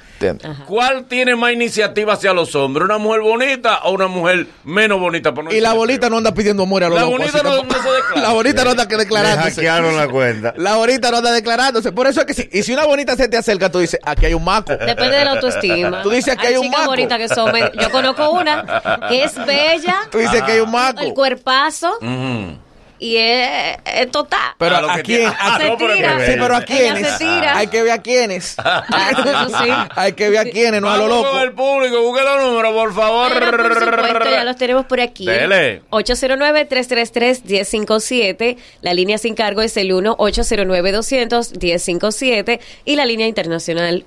¿cuál 0.68 1.06
tiene 1.06 1.34
más 1.34 1.52
iniciativa 1.52 2.12
hacia 2.12 2.32
los 2.32 2.54
hombres? 2.54 2.84
¿Una 2.84 2.96
mujer 2.98 3.22
bonita 3.22 3.80
o 3.82 3.90
una 3.90 4.06
mujer 4.06 4.46
menos 4.62 5.00
bonita? 5.00 5.34
Por 5.34 5.44
no 5.44 5.52
Y 5.52 5.60
la 5.60 5.70
feo? 5.70 5.78
bolita 5.80 6.08
no 6.08 6.18
anda 6.18 6.32
pidiendo 6.32 6.62
amor 6.62 6.84
a 6.84 6.88
los 6.88 6.94
La 6.96 7.02
locos, 7.06 7.18
bonita 7.18 7.42
no- 7.42 7.62
no 7.64 7.82
se 7.82 7.90
declara. 7.90 8.20
La 8.22 8.28
bonita 8.32 8.64
no 8.64 8.70
anda 8.70 8.86
que 8.88 8.94
Le 8.96 9.02
declarándose. 9.02 9.50
hackearon 9.50 9.96
la 9.96 10.08
cuenta. 10.08 10.54
La 10.56 10.76
bonita 10.76 11.10
no 11.10 11.16
anda 11.18 11.32
declarándose. 11.32 11.90
Por 11.92 12.06
eso 12.06 12.20
es 12.20 12.26
que 12.26 12.34
si, 12.34 12.48
y 12.52 12.62
si 12.62 12.72
una 12.72 12.86
bonita 12.86 13.16
se 13.16 13.26
te 13.28 13.36
acerca, 13.36 13.68
tú 13.70 13.80
dices, 13.80 13.98
aquí 14.04 14.26
hay 14.26 14.34
un 14.34 14.44
maco. 14.44 14.72
Depende 14.76 15.16
de 15.16 15.24
la 15.24 15.32
autoestima. 15.32 16.02
Tú 16.02 16.10
dices 16.10 16.36
que 16.38 16.46
hay 16.46 16.56
un 16.56 16.62
chicas 16.66 16.78
maco. 16.78 16.90
bonitas 16.92 17.18
que 17.18 17.28
son. 17.28 17.52
Yo 17.80 17.90
conozco 17.90 18.30
una 18.30 19.00
que 19.08 19.24
es 19.24 19.34
bella, 19.44 19.96
Tú 20.10 20.18
dices 20.18 20.40
que 20.44 20.52
hay 20.52 20.60
un 20.60 20.70
maco. 20.70 21.00
el 21.00 21.12
cuerpazo 21.14 21.98
Ujú. 22.00 22.58
Y 23.02 23.16
es, 23.16 23.78
es 23.84 24.10
total. 24.12 24.54
Pero 24.58 24.76
a 24.76 24.94
que 24.96 25.02
quién? 25.02 25.26
Ah, 25.26 25.56
A- 25.56 25.58
Se 25.58 25.68
no, 25.68 25.76
tira. 25.76 26.24
Sí, 26.24 26.32
pero 26.38 26.54
a 26.56 26.62
quiénes. 26.62 27.20
Hay 27.20 27.66
que 27.66 27.82
ver 27.82 27.90
a 27.92 27.98
quiénes. 28.00 28.54
Ah, 28.58 29.48
sí. 29.64 29.70
Hay 29.96 30.12
que 30.12 30.30
ver 30.30 30.38
a 30.38 30.44
quiénes, 30.44 30.80
no 30.80 30.88
a 30.88 30.96
lo 30.96 31.08
loco. 31.08 31.40
el 31.40 31.50
público, 31.52 32.00
busque 32.02 32.22
los 32.22 32.40
números, 32.44 32.72
por 32.72 32.94
favor. 32.94 33.32
Bueno, 33.32 33.50
por 33.50 33.74
supuesto, 33.74 34.30
ya 34.30 34.44
los 34.44 34.56
tenemos 34.56 34.86
por 34.86 35.00
aquí. 35.00 35.26
Dele. 35.26 35.82
809-333-1057. 35.90 38.56
La 38.82 38.94
línea 38.94 39.18
sin 39.18 39.34
cargo 39.34 39.62
es 39.62 39.76
el 39.76 39.90
1-809-200-1057. 39.90 42.60
Y 42.84 42.94
la 42.96 43.04
línea 43.04 43.26
internacional 43.26 44.04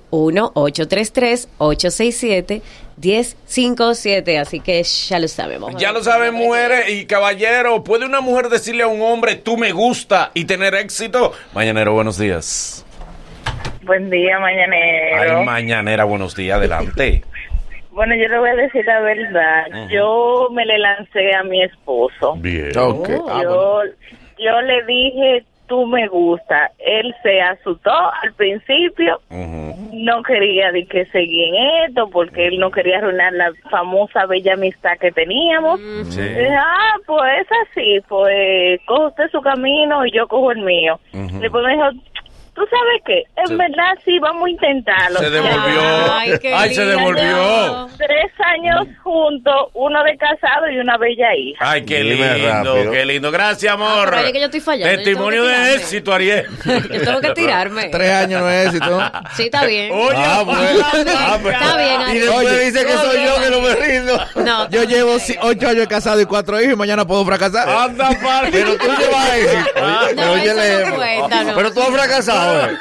1-833-867-1057. 3.00 4.40
Así 4.40 4.60
que 4.60 4.82
ya 4.82 5.18
lo 5.18 5.28
sabemos. 5.28 5.76
Ya 5.76 5.92
lo 5.92 6.02
saben, 6.02 6.34
mujeres 6.34 6.88
y 6.90 7.06
caballeros. 7.06 7.82
¿Puede 7.84 8.06
una 8.06 8.20
mujer 8.20 8.48
decirle 8.48 8.82
a 8.82 8.88
un 8.88 9.02
hombre, 9.02 9.36
tú 9.36 9.56
me 9.56 9.72
gusta 9.72 10.30
y 10.34 10.44
tener 10.44 10.74
éxito? 10.74 11.32
Mañanero, 11.54 11.92
buenos 11.92 12.18
días. 12.18 12.84
Buen 13.82 14.10
día, 14.10 14.38
mañanero. 14.40 15.38
Ay, 15.38 15.44
mañanera, 15.44 16.04
buenos 16.04 16.34
días, 16.34 16.58
adelante. 16.58 17.22
bueno, 17.92 18.14
yo 18.16 18.28
le 18.28 18.38
voy 18.38 18.50
a 18.50 18.54
decir 18.54 18.84
la 18.84 19.00
verdad. 19.00 19.88
Yo 19.88 20.48
me 20.50 20.64
le 20.66 20.78
lancé 20.78 21.34
a 21.34 21.44
mi 21.44 21.62
esposo. 21.62 22.34
Bien. 22.36 22.76
Ok. 22.76 23.08
Ah, 23.28 23.40
yo, 23.42 23.82
yo 24.38 24.60
le 24.62 24.84
dije, 24.86 25.44
tú 25.66 25.86
me 25.86 26.08
gusta. 26.08 26.70
Él 26.78 27.14
se 27.22 27.40
asustó 27.40 27.90
al 27.90 28.32
principio. 28.34 29.20
No 29.92 30.22
quería 30.22 30.72
de 30.72 30.86
que 30.86 31.06
seguir 31.06 31.54
en 31.54 31.88
esto 31.88 32.08
porque 32.10 32.48
él 32.48 32.58
no 32.58 32.70
quería 32.70 32.98
arruinar 32.98 33.32
la 33.32 33.52
famosa 33.70 34.26
bella 34.26 34.54
amistad 34.54 34.98
que 35.00 35.12
teníamos. 35.12 35.80
Sí. 36.10 36.20
Y 36.20 36.28
dije, 36.28 36.54
ah, 36.56 36.96
pues 37.06 37.40
es 37.40 37.46
así, 37.68 38.00
pues 38.08 38.80
coge 38.86 39.06
usted 39.06 39.30
su 39.30 39.40
camino 39.40 40.04
y 40.06 40.12
yo 40.12 40.26
cojo 40.28 40.52
el 40.52 40.62
mío. 40.62 40.98
Ujú. 41.12 41.38
Después 41.40 41.64
me 41.64 41.72
dijo, 41.72 41.90
¿tú 42.56 42.62
sabes 42.68 43.02
qué? 43.06 43.22
En 43.36 43.46
Se- 43.46 43.54
verdad 43.56 43.92
sí, 44.04 44.18
vamos 44.18 44.46
a 44.46 44.50
intentarlo. 44.50 45.18
Se 45.20 45.30
devolvió. 45.30 45.80
Ay, 46.12 46.32
qué 46.40 46.52
Ay, 46.54 46.74
se 46.74 46.84
devolvió. 46.84 47.86
Tres 47.98 48.32
años 48.44 48.86
juntos, 49.02 49.68
uno 49.74 50.02
de 50.02 50.16
casado 50.16 50.68
y 50.70 50.78
una 50.78 50.96
bella 50.98 51.34
hija. 51.36 51.58
Ay, 51.70 51.84
qué 51.84 52.02
Dime 52.02 52.34
lindo, 52.34 52.74
rápido. 52.74 52.90
qué 52.92 53.06
lindo. 53.06 53.30
Gracias, 53.30 53.72
amor. 53.72 53.88
Ah, 53.88 54.04
pero 54.06 54.16
ahí 54.18 54.26
es 54.26 54.32
que 54.32 54.38
yo 54.40 54.44
estoy 54.46 54.60
fallando, 54.60 54.96
Testimonio 54.96 55.44
de 55.44 55.52
tirarme. 55.54 55.74
éxito, 55.74 56.12
Ariel. 56.12 56.46
Yo 56.92 57.00
tengo 57.04 57.20
que 57.20 57.30
tirarme. 57.30 57.84
Tres 57.90 58.10
años 58.10 58.40
no 58.42 58.50
es 58.50 58.66
éxito. 58.66 59.02
Sí, 59.34 59.42
está 59.44 59.64
bien. 59.66 59.92
Oye, 59.92 60.14
Ah, 60.16 60.42
bueno. 60.44 60.60
Ah, 61.18 61.38
pues. 61.42 61.54
Está 61.54 61.76
bien, 61.76 62.00
Y 62.00 62.04
Ariel. 62.04 62.24
después 62.26 62.46
Oye. 62.48 62.64
dice 62.64 62.86
que 62.86 62.92
soy 62.92 63.24
yo 63.24 63.25
me 63.66 63.74
rindo. 63.76 64.18
No, 64.36 64.68
Yo 64.70 64.84
llevo 64.84 65.18
si- 65.18 65.36
ocho 65.40 65.68
años 65.68 65.86
casado 65.88 66.20
y 66.20 66.26
cuatro 66.26 66.60
hijos 66.60 66.74
y 66.74 66.76
mañana 66.76 67.06
puedo 67.06 67.24
fracasar. 67.24 67.68
Anda, 67.68 68.10
par. 68.22 68.48
Pero 68.50 68.76
tú 68.76 68.86
llevas 68.98 69.30
a 69.30 69.34
decir. 69.34 69.58
Oye, 69.76 70.14
No, 70.14 70.16
pero 70.16 70.32
oye, 70.32 70.44
eso 70.44 70.56
no 70.56 70.90
le- 70.90 70.94
cuenta, 70.94 71.44
no. 71.44 71.54
Pero 71.56 71.72
tú 71.72 71.82
has 71.82 71.88
fracasado. 71.90 72.66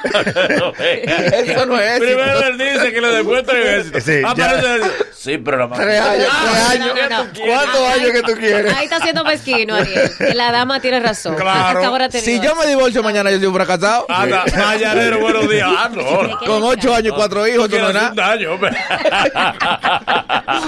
Eso 0.76 1.66
no 1.66 1.80
es. 1.80 2.00
Primero 2.00 2.40
él 2.48 2.58
dice 2.58 2.94
que 2.94 3.02
le 3.02 3.08
demuestra 3.10 3.78
éxito. 3.78 4.00
Sí, 4.02 4.22
Ah, 4.26 4.34
ya. 4.36 4.54
pero 4.62 4.86
Sí, 5.14 5.38
pero 5.40 5.68
la 5.68 5.76
Tres 5.76 6.02
años, 6.02 6.28
Ah, 6.32 6.46
tres 6.52 6.82
años. 6.82 6.96
no, 7.10 7.24
no. 7.24 7.30
¿Cuántos 7.46 7.82
años 7.90 8.12
que 8.12 8.22
tú 8.22 8.34
quieres? 8.40 8.74
Ahí 8.76 8.84
está 8.86 9.00
siendo 9.00 9.24
mezquino, 9.24 9.76
Ariel. 9.76 10.12
La 10.36 10.52
dama 10.52 10.80
tiene 10.80 11.00
razón. 11.00 11.36
Claro. 11.36 11.84
Ahora 11.84 12.10
Si 12.12 12.40
yo 12.40 12.56
me 12.56 12.68
divorcio 12.68 13.02
mañana, 13.02 13.32
yo 13.32 13.38
soy 13.38 13.48
un 13.48 13.56
fracasado. 13.56 14.06
Anda, 14.10 14.44
mañanero, 14.56 15.20
buenos 15.20 15.50
días. 15.50 15.68
Ah, 15.76 15.90
no. 15.92 16.40
Con 16.46 16.64
ocho 16.64 16.94
años 16.94 17.14
y 17.14 17.16
cuatro 17.16 17.48
hijos, 17.48 17.68
eso 17.68 17.78
no 17.80 17.88
hacer 17.88 18.02
un 18.02 18.16
nada. 18.16 18.30
daño, 18.30 18.52
hombre. 18.54 18.72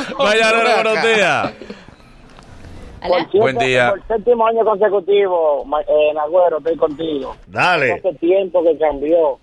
Mañanero, 0.17 0.83
buenos 0.83 1.03
días. 1.03 1.53
Buen 3.33 3.57
día. 3.57 3.89
Por 3.91 4.07
séptimo 4.07 4.47
año 4.47 4.63
consecutivo, 4.63 5.65
eh, 5.87 6.13
Nagüero, 6.13 6.57
estoy 6.57 6.77
contigo. 6.77 7.35
Dale. 7.47 7.93
Hace 7.93 8.13
tiempo 8.15 8.63
que 8.63 8.77
cambió. 8.77 9.39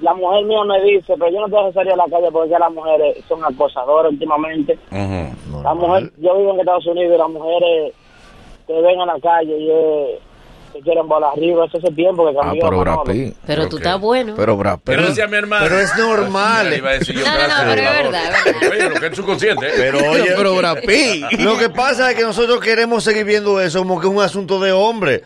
La 0.00 0.14
mujer 0.14 0.44
mía 0.44 0.62
me 0.64 0.80
dice, 0.82 1.14
pero 1.18 1.30
yo 1.30 1.40
no 1.40 1.46
tengo 1.46 1.66
que 1.68 1.72
salir 1.72 1.92
a 1.92 1.96
la 1.96 2.06
calle 2.08 2.30
porque 2.30 2.50
ya 2.50 2.58
las 2.58 2.72
mujeres 2.72 3.16
son 3.28 3.44
acosadoras 3.44 4.12
últimamente. 4.12 4.78
La 4.90 5.74
mujer, 5.74 6.12
yo 6.18 6.38
vivo 6.38 6.54
en 6.54 6.60
Estados 6.60 6.86
Unidos 6.86 7.14
y 7.14 7.18
las 7.18 7.30
mujeres 7.30 7.94
te 8.66 8.80
ven 8.80 9.00
en 9.00 9.06
la 9.06 9.18
calle 9.20 9.58
y 9.58 9.70
eh, 9.70 10.20
te 10.72 10.80
quieren 10.80 11.06
volar 11.08 11.32
arriba. 11.34 11.64
Eso 11.66 11.78
hace 11.78 11.92
tiempo 11.92 12.24
que 12.30 12.36
Ah, 12.38 12.42
cambió. 12.42 12.62
pero 12.62 12.80
Brad 12.80 12.96
Manolo. 12.96 13.12
Pitt. 13.12 13.34
Pero 13.46 13.68
tú 13.68 13.76
Ok. 13.76 13.82
estás 13.82 14.00
bueno. 14.00 14.34
Pero 14.36 14.56
Brad 14.56 14.78
Pitt. 14.78 14.94
Gracias, 14.96 15.30
mi 15.30 15.36
hermano. 15.36 15.64
Pero 15.66 15.80
es 15.80 15.96
normal. 15.98 16.74
Iba 16.76 16.90
a 16.90 16.92
decir 16.94 17.14
yo, 17.16 17.24
No, 17.24 17.32
no, 17.32 17.48
no, 17.48 17.54
pero 17.68 17.70
es 17.82 18.02
verdad, 18.02 18.30
verdad. 18.44 18.70
Oye, 18.72 18.88
lo 18.90 19.00
que 19.00 19.06
es 19.06 19.16
subconsciente. 19.16 19.66
¿eh? 19.68 19.72
Pero 19.76 19.98
Pero, 19.98 20.10
oye, 20.12 20.32
pero 20.36 20.54
Brad 20.56 20.78
Pitt. 20.86 21.40
lo 21.40 21.56
que 21.58 21.68
pasa 21.70 22.10
es 22.10 22.16
que 22.16 22.22
nosotros 22.22 22.60
queremos 22.60 23.04
seguir 23.04 23.24
viendo 23.24 23.60
eso 23.60 23.78
como 23.80 24.00
que 24.00 24.06
es 24.06 24.12
un 24.12 24.20
asunto 24.22 24.60
de 24.60 24.72
hombre. 24.72 25.24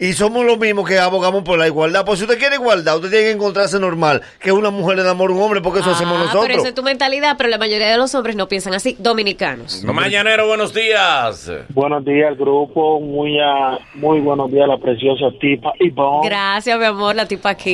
Y 0.00 0.14
somos 0.14 0.46
los 0.46 0.58
mismos 0.58 0.88
que 0.88 0.98
abogamos 0.98 1.42
por 1.42 1.58
la 1.58 1.66
igualdad. 1.66 2.06
Pues 2.06 2.18
si 2.18 2.24
usted 2.24 2.38
quiere 2.38 2.54
igualdad, 2.56 2.96
usted 2.96 3.10
tiene 3.10 3.24
que 3.26 3.30
encontrarse 3.32 3.78
normal 3.78 4.22
que 4.40 4.50
una 4.50 4.70
mujer 4.70 4.96
le 4.96 5.02
enamore 5.02 5.34
a 5.34 5.36
un 5.36 5.42
hombre, 5.42 5.60
porque 5.60 5.80
eso 5.80 5.90
hacemos 5.90 6.16
Ah, 6.16 6.24
nosotros. 6.24 6.46
Pero 6.46 6.58
esa 6.58 6.68
es 6.68 6.74
tu 6.74 6.82
mentalidad, 6.82 7.34
pero 7.36 7.50
la 7.50 7.58
mayoría 7.58 7.88
de 7.90 7.98
los 7.98 8.14
hombres 8.14 8.34
no 8.34 8.48
piensan 8.48 8.72
así. 8.72 8.96
Dominicanos. 8.98 9.84
Mañanero, 9.84 10.46
buenos 10.46 10.72
días. 10.72 11.52
Buenos 11.68 12.02
días, 12.06 12.34
grupo. 12.38 12.98
Muy, 13.00 13.38
ah, 13.40 13.78
muy 13.94 14.20
buenos 14.20 14.50
días, 14.50 14.66
la 14.66 14.78
preciosa 14.78 15.26
tipa 15.38 15.72
Ivonne. 15.78 16.26
Gracias, 16.28 16.78
mi 16.78 16.84
amor, 16.86 17.14
la 17.14 17.26
tipa 17.28 17.50
aquí. 17.50 17.70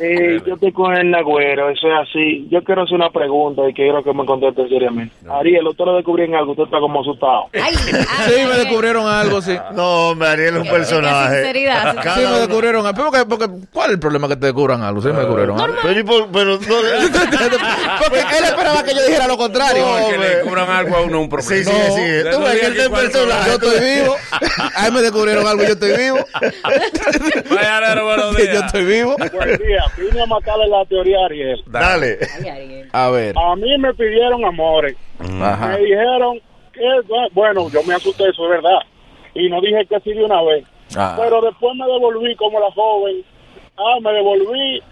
Eh, 0.00 0.40
yo 0.44 0.54
estoy 0.54 0.72
con 0.72 0.94
el 0.96 1.10
Nagüero, 1.12 1.70
eso 1.70 1.86
es 1.86 2.08
así. 2.08 2.48
Yo 2.50 2.64
quiero 2.64 2.82
hacer 2.82 2.96
una 2.96 3.10
pregunta 3.10 3.62
y 3.68 3.72
quiero 3.72 4.02
que 4.02 4.12
me 4.12 4.24
conteste 4.26 4.68
seriamente. 4.68 5.14
Ariel, 5.30 5.66
¿usted 5.68 5.84
lo 5.84 5.94
descubrió 5.94 6.24
en 6.26 6.34
algo? 6.34 6.52
Usted 6.52 6.64
está 6.64 6.80
como 6.80 7.00
asustado. 7.02 7.44
Ay, 7.52 7.74
Sí, 7.76 7.92
ay, 8.18 8.46
me 8.46 8.52
ay. 8.54 8.58
descubrieron 8.64 9.06
algo, 9.06 9.40
sí. 9.40 9.56
No, 9.74 10.08
hombre, 10.10 10.28
Ariel 10.28 10.54
es 10.54 10.60
un 10.62 10.62
qué 10.64 10.70
personaje. 11.28 11.36
sinceridad. 11.36 11.96
Cada 12.02 12.14
Sí, 12.14 12.20
me 12.20 12.26
uno- 12.26 12.38
descubrieron 12.38 12.86
algo. 12.86 13.04
Porque, 13.10 13.24
porque, 13.26 13.46
¿Cuál 13.72 13.86
es 13.90 13.94
el 13.94 14.00
problema 14.00 14.28
que 14.28 14.36
te 14.36 14.46
descubran 14.46 14.82
algo? 14.82 15.00
Sí, 15.02 15.08
me 15.08 15.18
descubrieron 15.18 15.60
algo. 15.60 15.76
Pero, 15.82 16.00
y 16.00 16.02
por- 16.04 16.28
pero 16.30 16.58
no- 16.58 16.58
Porque 18.00 18.18
él 18.38 18.44
esperaba 18.44 18.82
que 18.82 18.94
yo 18.94 19.06
dijera 19.06 19.26
lo 19.26 19.36
contrario. 19.36 19.84
No, 19.86 20.08
que 20.08 20.18
le 20.18 20.40
cubran 20.40 20.70
algo 20.70 20.96
a 20.96 21.02
uno 21.02 21.20
un 21.20 21.28
problema. 21.28 21.50
Sí, 21.50 21.64
sí, 21.64 21.70
No, 21.70 21.94
sí. 21.94 22.30
Tú 22.30 22.38
no 22.40 22.44
ves 22.46 22.60
que 22.60 22.66
él 22.66 22.74
que 22.74 22.82
es 22.82 22.88
cuál 22.88 23.02
personaje. 23.10 23.48
Yo 23.50 23.54
estoy 23.54 23.80
vivo. 24.00 24.16
A 24.76 24.86
él 24.86 24.92
me 24.92 25.02
descubrieron 25.02 25.46
algo, 25.46 25.62
yo 25.62 25.72
estoy 25.72 25.96
vivo. 25.96 26.18
Mañanero, 27.50 28.04
buenos 28.04 28.36
días. 28.36 28.52
Yo 28.54 28.60
estoy 28.66 28.84
vivo. 28.84 29.16
Buen 29.32 29.56
día. 29.58 29.84
Vine 29.96 30.22
a 30.22 30.26
matarle 30.26 30.68
la 30.68 30.84
teoría 30.86 31.18
a 31.20 31.24
Ariel. 31.26 31.62
Dale. 31.66 32.18
Ay, 32.42 32.48
Ariel. 32.48 32.88
A 32.92 33.10
ver. 33.10 33.34
A 33.38 33.56
mí 33.56 33.78
me 33.78 33.92
pidieron 33.94 34.44
amores. 34.44 34.96
Ajá. 35.42 35.68
Me 35.68 35.78
dijeron 35.78 36.38
que, 36.72 36.80
bueno, 37.32 37.68
yo 37.70 37.82
me 37.84 37.94
asusté, 37.94 38.28
eso 38.28 38.44
es 38.44 38.50
verdad. 38.50 38.78
Y 39.34 39.48
no 39.48 39.60
dije 39.60 39.86
que 39.88 40.00
sí 40.00 40.12
de 40.12 40.24
una 40.24 40.42
vez. 40.42 40.64
Ah. 40.96 41.16
Pero 41.18 41.40
después 41.42 41.74
me 41.76 41.86
devolví 41.86 42.34
como 42.36 42.58
la 42.60 42.70
joven. 42.72 43.24
Ah, 43.76 43.98
me 44.02 44.12
devolví, 44.12 44.82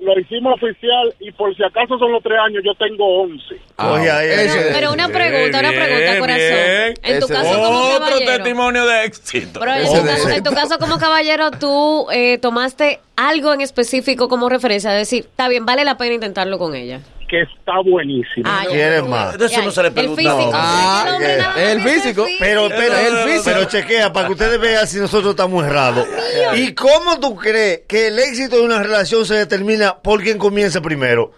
lo 0.00 0.18
hicimos 0.20 0.54
oficial 0.54 1.12
y 1.18 1.32
por 1.32 1.56
si 1.56 1.64
acaso 1.64 1.98
son 1.98 2.12
los 2.12 2.22
tres 2.22 2.38
años, 2.38 2.62
yo 2.64 2.72
tengo 2.74 3.22
once. 3.22 3.56
Ahí, 3.78 4.28
ese- 4.28 4.58
Pero, 4.60 4.68
pero 4.72 4.92
una 4.92 5.08
pregunta, 5.08 5.58
una 5.58 5.70
Bien, 5.70 5.82
pregunta, 5.84 6.18
corazón. 6.20 6.38
bien. 6.38 6.94
En 7.02 7.18
tu 7.18 7.24
Ese 7.24 7.34
caso, 7.34 7.50
de- 7.56 7.62
como 7.62 7.78
Otro 7.80 7.98
caballero. 8.04 8.32
testimonio 8.36 8.86
de 8.86 9.04
éxito. 9.04 9.60
Pero 9.60 9.74
en 9.74 9.86
tu, 9.86 10.06
caso, 10.06 10.28
en 10.30 10.42
tu 10.44 10.50
caso 10.52 10.78
como 10.78 10.98
caballero, 10.98 11.50
tú 11.50 12.06
eh, 12.12 12.38
tomaste 12.38 13.00
algo 13.16 13.52
en 13.52 13.60
específico 13.60 14.28
como 14.28 14.48
referencia, 14.48 14.90
de 14.92 14.98
decir, 14.98 15.24
está 15.24 15.48
bien, 15.48 15.66
vale 15.66 15.84
la 15.84 15.96
pena 15.96 16.14
intentarlo 16.14 16.58
con 16.58 16.76
ella. 16.76 17.00
Que 17.28 17.42
está 17.42 17.72
buenísimo. 17.84 18.44
Ah, 18.46 18.62
ya. 18.64 18.70
¿Quieres 18.70 19.02
más? 19.04 19.36
De 19.36 19.46
eso 19.46 19.60
no 19.62 19.70
se 19.70 19.82
le 19.82 19.88
El 19.88 19.94
pregunta. 19.94 20.22
físico. 20.22 20.50
Ah, 20.54 21.18
el 21.20 21.38
más 21.42 21.56
El 21.58 21.80
físico. 21.82 22.26
Pero, 22.40 22.66
espera, 22.68 23.06
El 23.06 23.16
físico. 23.18 23.42
pero 23.44 23.64
chequea 23.66 24.12
para 24.12 24.26
que 24.26 24.32
ustedes 24.32 24.58
vean 24.58 24.86
si 24.86 24.98
nosotros 24.98 25.30
estamos 25.32 25.64
errados. 25.66 26.06
¿Y 26.54 26.72
cómo 26.74 27.20
tú 27.20 27.36
crees 27.36 27.82
que 27.86 28.06
el 28.08 28.18
éxito 28.18 28.56
de 28.56 28.62
una 28.62 28.82
relación 28.82 29.26
se 29.26 29.34
determina 29.34 29.98
por 29.98 30.22
quien 30.22 30.38
comienza 30.38 30.80
primero? 30.80 31.32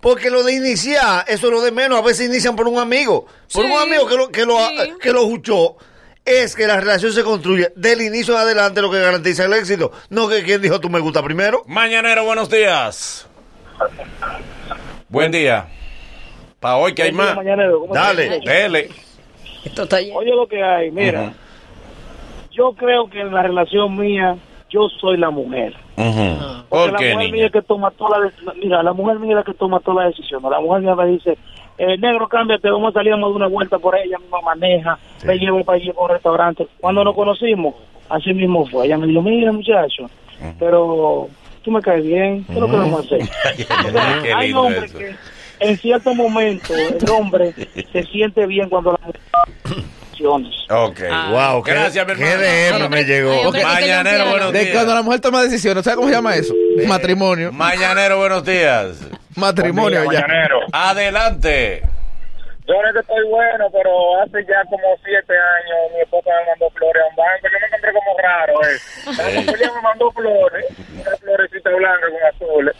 Porque 0.00 0.30
lo 0.30 0.42
de 0.42 0.54
iniciar, 0.54 1.24
eso 1.28 1.46
es 1.46 1.52
lo 1.52 1.60
de 1.60 1.70
menos. 1.70 1.98
A 1.98 2.02
veces 2.02 2.26
inician 2.26 2.56
por 2.56 2.66
un 2.66 2.78
amigo. 2.78 3.26
Por 3.52 3.64
Sí, 3.66 3.70
un 3.70 3.78
amigo 3.78 4.06
que 4.08 4.16
lo, 4.16 4.28
que 4.30 4.44
lo, 4.46 4.58
sí. 4.66 4.94
que 5.00 5.12
lo 5.12 5.26
juchó. 5.26 5.76
Es 6.24 6.56
que 6.56 6.66
la 6.66 6.78
relación 6.80 7.12
se 7.12 7.22
construye 7.22 7.72
del 7.76 8.02
inicio 8.02 8.34
en 8.34 8.40
adelante 8.40 8.82
lo 8.82 8.90
que 8.90 8.98
garantiza 8.98 9.44
el 9.44 9.52
éxito. 9.52 9.92
No 10.08 10.26
que 10.28 10.42
quien 10.42 10.60
dijo 10.60 10.80
tú 10.80 10.90
me 10.90 10.98
gusta 11.00 11.22
primero. 11.22 11.62
Mañanero, 11.66 12.24
buenos 12.24 12.48
días. 12.50 13.26
Buen 15.10 15.32
día. 15.32 15.66
Para 16.60 16.76
hoy 16.76 16.94
que 16.94 17.02
hay 17.02 17.10
más. 17.12 17.34
Mañanero, 17.34 17.80
¿cómo 17.80 17.92
Dale. 17.92 18.40
Dele. 18.44 18.88
Esto 19.64 19.82
está 19.82 20.00
lleno. 20.00 20.16
Oye 20.18 20.30
lo 20.30 20.46
que 20.46 20.62
hay, 20.62 20.92
mira. 20.92 21.32
Yo 22.52 22.72
creo 22.74 23.10
que 23.10 23.20
en 23.20 23.34
la 23.34 23.42
relación 23.42 23.96
mía, 23.98 24.36
yo 24.70 24.88
soy 25.00 25.16
la 25.16 25.30
mujer. 25.30 25.74
Ujú. 25.96 26.36
Porque 26.68 26.68
¿Por 26.68 26.92
la 26.92 26.98
qué, 26.98 27.14
mujer 27.14 27.32
mía 27.32 27.42
niña? 27.42 27.50
que 27.50 27.62
toma 27.62 27.90
toda 27.90 28.20
la 28.20 28.52
mira, 28.54 28.82
la 28.84 28.92
mujer 28.92 29.18
mía 29.18 29.30
es 29.32 29.36
la 29.38 29.42
que 29.42 29.54
toma 29.54 29.80
toda 29.80 30.04
la 30.04 30.10
decisión. 30.10 30.42
La 30.48 30.60
mujer 30.60 30.82
mía 30.82 30.94
me 30.94 31.06
dice, 31.06 31.36
eh, 31.78 31.98
negro, 31.98 32.28
cámbiate, 32.28 32.70
vamos 32.70 32.90
a 32.90 32.98
salir 33.00 33.12
a 33.12 33.16
dar 33.16 33.24
una 33.24 33.48
vuelta 33.48 33.78
por 33.80 33.96
ella, 33.96 34.16
misma 34.18 34.40
maneja, 34.42 34.96
me 35.24 35.36
llevo 35.38 35.64
para 35.64 35.76
allí 35.76 35.90
por 35.92 36.04
un 36.04 36.10
restaurante. 36.16 36.68
Cuando 36.80 37.02
nos 37.02 37.16
conocimos, 37.16 37.74
así 38.08 38.32
mismo 38.32 38.64
fue. 38.68 38.86
Ella 38.86 38.96
me 38.96 39.08
dijo, 39.08 39.22
mira 39.22 39.50
muchacho, 39.50 40.08
pero 40.60 41.28
tú 41.62 41.70
me 41.70 41.80
caes 41.80 42.04
bien, 42.04 42.44
¿qué 42.44 42.52
es 42.54 42.58
lo 42.58 42.66
que 42.70 42.76
vamos 42.76 43.00
a 43.00 43.06
hacer? 43.06 43.20
O 43.86 43.90
sea, 43.90 44.18
Qué 44.22 44.32
hay 44.32 44.46
lindo 44.48 44.62
hombres 44.62 44.84
eso. 44.90 44.98
que 44.98 45.16
en 45.60 45.76
cierto 45.78 46.14
momento 46.14 46.74
el 46.74 47.10
hombre 47.10 47.54
se 47.92 48.02
siente 48.04 48.46
bien 48.46 48.68
cuando 48.68 48.92
la 48.92 48.98
mujer 49.06 49.20
decisiones. 50.10 50.54
Ok. 50.70 51.00
Ah. 51.10 51.50
Wow, 51.52 51.62
qué, 51.62 51.72
Gracias, 51.72 52.06
mi 52.06 52.14
qué. 52.14 52.36
DM 52.36 52.88
me 52.88 53.04
llegó. 53.04 53.52
Mañanero, 53.52 54.30
buenos 54.30 54.52
De 54.52 54.60
días. 54.60 54.74
cuando 54.74 54.94
la 54.94 55.02
mujer 55.02 55.20
toma 55.20 55.42
decisiones, 55.42 55.84
¿sabes 55.84 55.96
cómo 55.96 56.08
se 56.08 56.14
llama 56.14 56.34
eso? 56.36 56.54
Matrimonio. 56.86 57.52
Mañanero, 57.52 58.18
buenos 58.18 58.44
días. 58.44 59.00
Matrimonio 59.36 60.10
ya. 60.12 60.26
Adelante. 60.72 61.82
Yo 62.66 62.74
es 62.86 62.92
que 62.92 63.00
estoy 63.00 63.24
bueno, 63.28 63.66
pero 63.72 63.90
hace 64.22 64.44
ya 64.46 64.62
como 64.70 64.86
siete 65.04 65.32
años 65.34 65.92
mi 65.92 66.00
esposa 66.02 66.30
me 66.30 66.50
mandó 66.52 66.70
flores 66.70 67.02
a 67.02 67.08
un 67.10 67.16
banco. 67.16 67.46
Yo 67.50 67.58
me 67.58 67.66
encontré 67.66 67.92
como 67.92 68.18
raro, 68.22 68.54
¿eh? 68.62 68.78
Pero 69.16 69.56
ella 69.58 69.72
me 69.74 69.82
mandó 69.82 70.10
flores, 70.12 70.64
una 70.94 71.16
florecita 71.16 71.70
blanca 71.70 72.06
con 72.10 72.46
azules. 72.46 72.76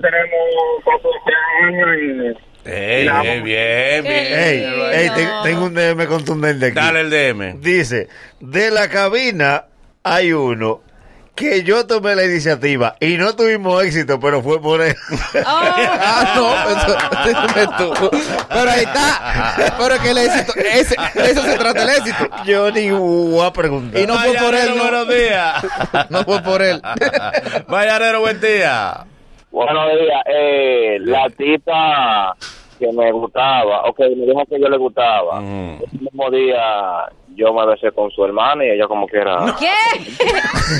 Tenemos 0.00 0.84
14 0.84 1.18
años 1.66 1.88
y... 2.36 2.68
Ey, 2.68 3.08
ey, 3.08 3.40
bien, 3.40 4.02
bien. 4.02 4.04
Ey, 4.04 4.64
ey, 4.92 5.10
te- 5.10 5.28
tengo 5.44 5.64
un 5.64 5.74
DM 5.74 6.06
contundente 6.06 6.66
aquí. 6.66 6.74
Dale 6.74 7.00
el 7.00 7.10
DM. 7.10 7.60
Dice, 7.60 8.08
de 8.40 8.70
la 8.70 8.88
cabina 8.88 9.64
hay 10.02 10.32
uno 10.34 10.82
que 11.34 11.62
yo 11.62 11.86
tomé 11.86 12.14
la 12.14 12.24
iniciativa 12.26 12.96
y 13.00 13.16
no 13.16 13.34
tuvimos 13.34 13.82
éxito, 13.82 14.20
pero 14.20 14.42
fue 14.42 14.60
por 14.60 14.82
él. 14.82 14.94
Ah, 15.46 16.34
no, 16.36 16.52
eso, 16.70 17.94
tú. 17.94 18.10
Pero 18.48 18.70
ahí 18.70 18.80
está. 18.82 19.74
Pero 19.78 19.98
que 20.02 20.10
el 20.10 20.18
éxito, 20.18 20.52
ese, 20.56 20.96
eso 21.30 21.42
se 21.42 21.56
trata 21.56 21.82
el 21.82 21.88
éxito. 21.90 22.28
yo 22.44 22.70
ni 22.70 22.90
voy 22.90 23.46
a 23.46 23.52
preguntar. 23.52 24.00
Y 24.02 24.06
no 24.06 24.18
fue 24.18 24.34
por 24.34 24.54
él, 24.54 24.70
Mañanero, 24.70 24.82
buenos 24.82 25.06
no. 25.06 25.14
días. 25.14 25.66
No 26.10 26.24
fue 26.24 26.42
por 26.42 26.60
él. 26.62 26.82
Mañanero, 27.68 28.20
buen 28.20 28.38
día. 28.40 29.06
Buenos 29.50 29.86
días. 29.92 30.22
Eh, 30.26 30.98
la 31.00 31.28
tipa 31.30 32.36
que 32.78 32.86
me 32.92 33.12
gustaba, 33.12 33.82
ok, 33.88 33.98
me 34.16 34.24
dijo 34.26 34.42
que 34.48 34.58
yo 34.58 34.68
le 34.68 34.78
gustaba. 34.78 35.38
El 35.40 36.00
mismo 36.00 36.30
día 36.30 37.10
yo 37.34 37.52
me 37.52 37.66
besé 37.66 37.92
con 37.92 38.10
su 38.10 38.24
hermana 38.24 38.64
y 38.64 38.70
ella 38.70 38.86
como 38.86 39.06
que 39.06 39.18
era... 39.18 39.54
¿Qué? 39.58 39.68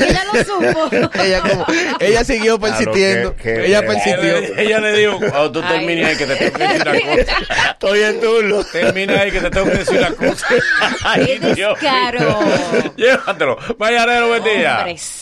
Ella 0.09 0.23
lo 0.33 0.43
supo. 0.45 0.97
Ella 1.23 1.41
como, 1.43 1.67
ella 2.01 2.25
siguió 2.25 2.59
persistiendo. 2.59 3.35
qué- 3.37 3.43
qué 3.55 3.67
ella 3.67 3.81
persistió. 3.83 4.37
Ella, 4.39 4.61
ella 4.63 4.81
le 4.81 4.93
dijo, 4.93 5.19
cuando 5.19 5.53
tú 5.53 5.63
termines 5.63 6.07
ahí 6.07 6.17
que 6.17 6.27
te 6.27 6.37
tengo 6.37 6.57
que 6.59 6.63
decir 6.69 6.83
una 6.89 7.01
cosa. 7.17 7.37
Estoy 7.73 8.01
en 8.03 8.21
turno. 8.21 8.65
Termina 8.73 9.21
ahí 9.21 9.31
que 9.33 9.41
te 9.41 9.51
tengo 9.51 9.67
que 9.67 9.79
decir 9.79 9.99
una 9.99 10.13
cosa. 10.15 10.47
Ay, 11.05 11.39
Dios. 11.55 11.79
Llévatelo. 12.97 13.59
Mañanero, 13.79 14.29
buen 14.29 14.45
día. 14.45 14.77
Hombres. 14.79 15.20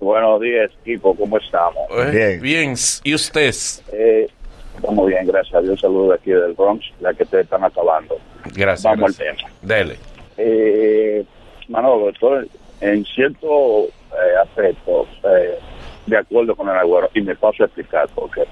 Buenos 0.00 0.40
días, 0.40 0.70
equipo, 0.80 1.14
¿cómo 1.14 1.36
estamos? 1.36 1.86
Eh, 1.90 2.10
Bien. 2.10 2.40
Bien. 2.40 2.74
¿Y 3.04 3.14
usted? 3.14 3.54
Eh, 3.92 4.28
estamos 4.74 5.06
bien, 5.06 5.26
gracias 5.26 5.54
a 5.54 5.60
Dios. 5.60 5.78
Saludos 5.78 6.08
de 6.08 6.14
aquí 6.14 6.30
del 6.30 6.54
Bronx, 6.54 6.86
la 7.00 7.12
que 7.12 7.26
te 7.26 7.40
están 7.40 7.62
acabando. 7.62 8.18
Gracias. 8.54 8.82
Vamos 8.84 9.16
gracias. 9.18 9.28
al 9.28 9.36
tema. 9.36 9.50
Dele. 9.60 9.96
Eh, 10.38 11.24
Manolo, 11.68 12.08
estoy 12.08 12.50
en 12.80 13.04
cierto 13.04 13.84
eh, 13.84 14.36
aspecto 14.42 15.06
eh, 15.24 15.58
de 16.06 16.16
acuerdo 16.16 16.56
con 16.56 16.70
el 16.70 16.76
agüero 16.76 17.10
y 17.14 17.20
me 17.20 17.36
paso 17.36 17.62
a 17.62 17.66
explicar 17.66 18.08
por 18.14 18.30
qué. 18.30 18.44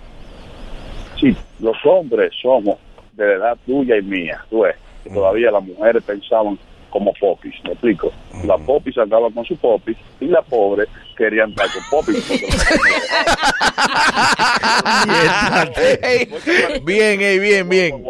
Si 1.18 1.34
los 1.60 1.76
hombres 1.86 2.30
somos 2.42 2.76
de 3.14 3.26
la 3.26 3.34
edad 3.34 3.58
tuya 3.64 3.96
y 3.96 4.02
mía, 4.02 4.44
tú 4.50 4.60
ves, 4.60 4.76
que 5.02 5.08
todavía 5.10 5.50
las 5.50 5.64
mujeres 5.64 6.04
pensaban 6.04 6.58
como 6.90 7.12
popis, 7.14 7.54
¿me 7.64 7.72
explico? 7.72 8.12
Las 8.44 8.60
popis 8.62 8.96
andaban 8.98 9.32
con 9.32 9.44
su 9.44 9.56
popis 9.56 9.96
y 10.20 10.26
las 10.26 10.44
pobres 10.46 10.88
querían 11.16 11.50
estar 11.50 11.66
con 11.72 11.82
popis. 11.90 12.28
Bien, 16.84 17.20
ey, 17.20 17.38
bien, 17.38 17.68
bien. 17.68 18.04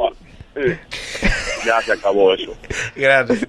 Ya 1.64 1.80
se 1.82 1.92
acabó 1.92 2.34
eso. 2.34 2.54
Gracias. 2.96 3.46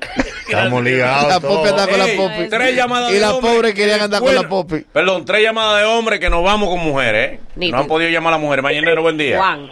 Estamos 0.48 0.83
ligados. 0.83 1.29
La 1.29 1.39
popi 1.39 1.69
anda 1.69 1.88
con 1.88 2.00
la 2.00 2.07
popi. 2.15 2.50
Tres 2.50 2.75
llamadas 2.75 3.12
Y 3.12 3.15
de 3.15 3.25
hombres 3.25 3.53
pobres 3.53 3.74
querían 3.74 4.01
andar 4.01 4.19
con 4.19 4.36
la 4.36 4.41
Bueno, 4.41 4.50
popi. 4.50 4.86
Perdón, 4.91 5.25
tres 5.25 5.43
llamadas 5.43 5.81
de 5.81 5.86
hombres 5.86 6.19
que 6.19 6.29
nos 6.29 6.43
vamos 6.43 6.69
con 6.69 6.79
mujeres, 6.79 7.33
¿eh? 7.33 7.39
No 7.71 7.77
han 7.77 7.88
podido 7.88 8.09
llamar 8.09 8.33
a 8.33 8.38
las 8.38 8.41
mujeres. 8.41 8.63
Mañanero, 8.63 9.01
buen 9.01 9.17
día. 9.17 9.38
Juan. 9.38 9.69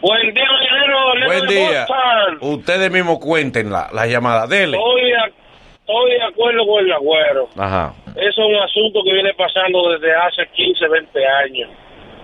Buen 0.00 0.32
día, 0.34 0.44
Mañanero. 0.52 1.26
Buen 1.26 1.46
día. 1.46 1.86
Ustedes 2.40 2.90
mismos 2.90 3.18
cuenten 3.18 3.70
la, 3.70 3.88
la 3.92 4.06
llamada. 4.06 4.46
Dele. 4.46 4.76
Estoy 4.76 5.02
de, 5.02 5.16
estoy 5.80 6.10
de 6.12 6.22
acuerdo 6.22 6.66
con 6.66 6.84
el 6.84 6.92
agüero. 6.92 7.48
Ajá. 7.58 7.92
Eso 8.14 8.42
es 8.42 8.48
un 8.48 8.56
asunto 8.56 9.02
que 9.04 9.12
viene 9.12 9.34
pasando 9.34 9.90
desde 9.90 10.14
hace 10.14 10.46
15, 10.52 10.88
20 10.88 11.26
años. 11.26 11.70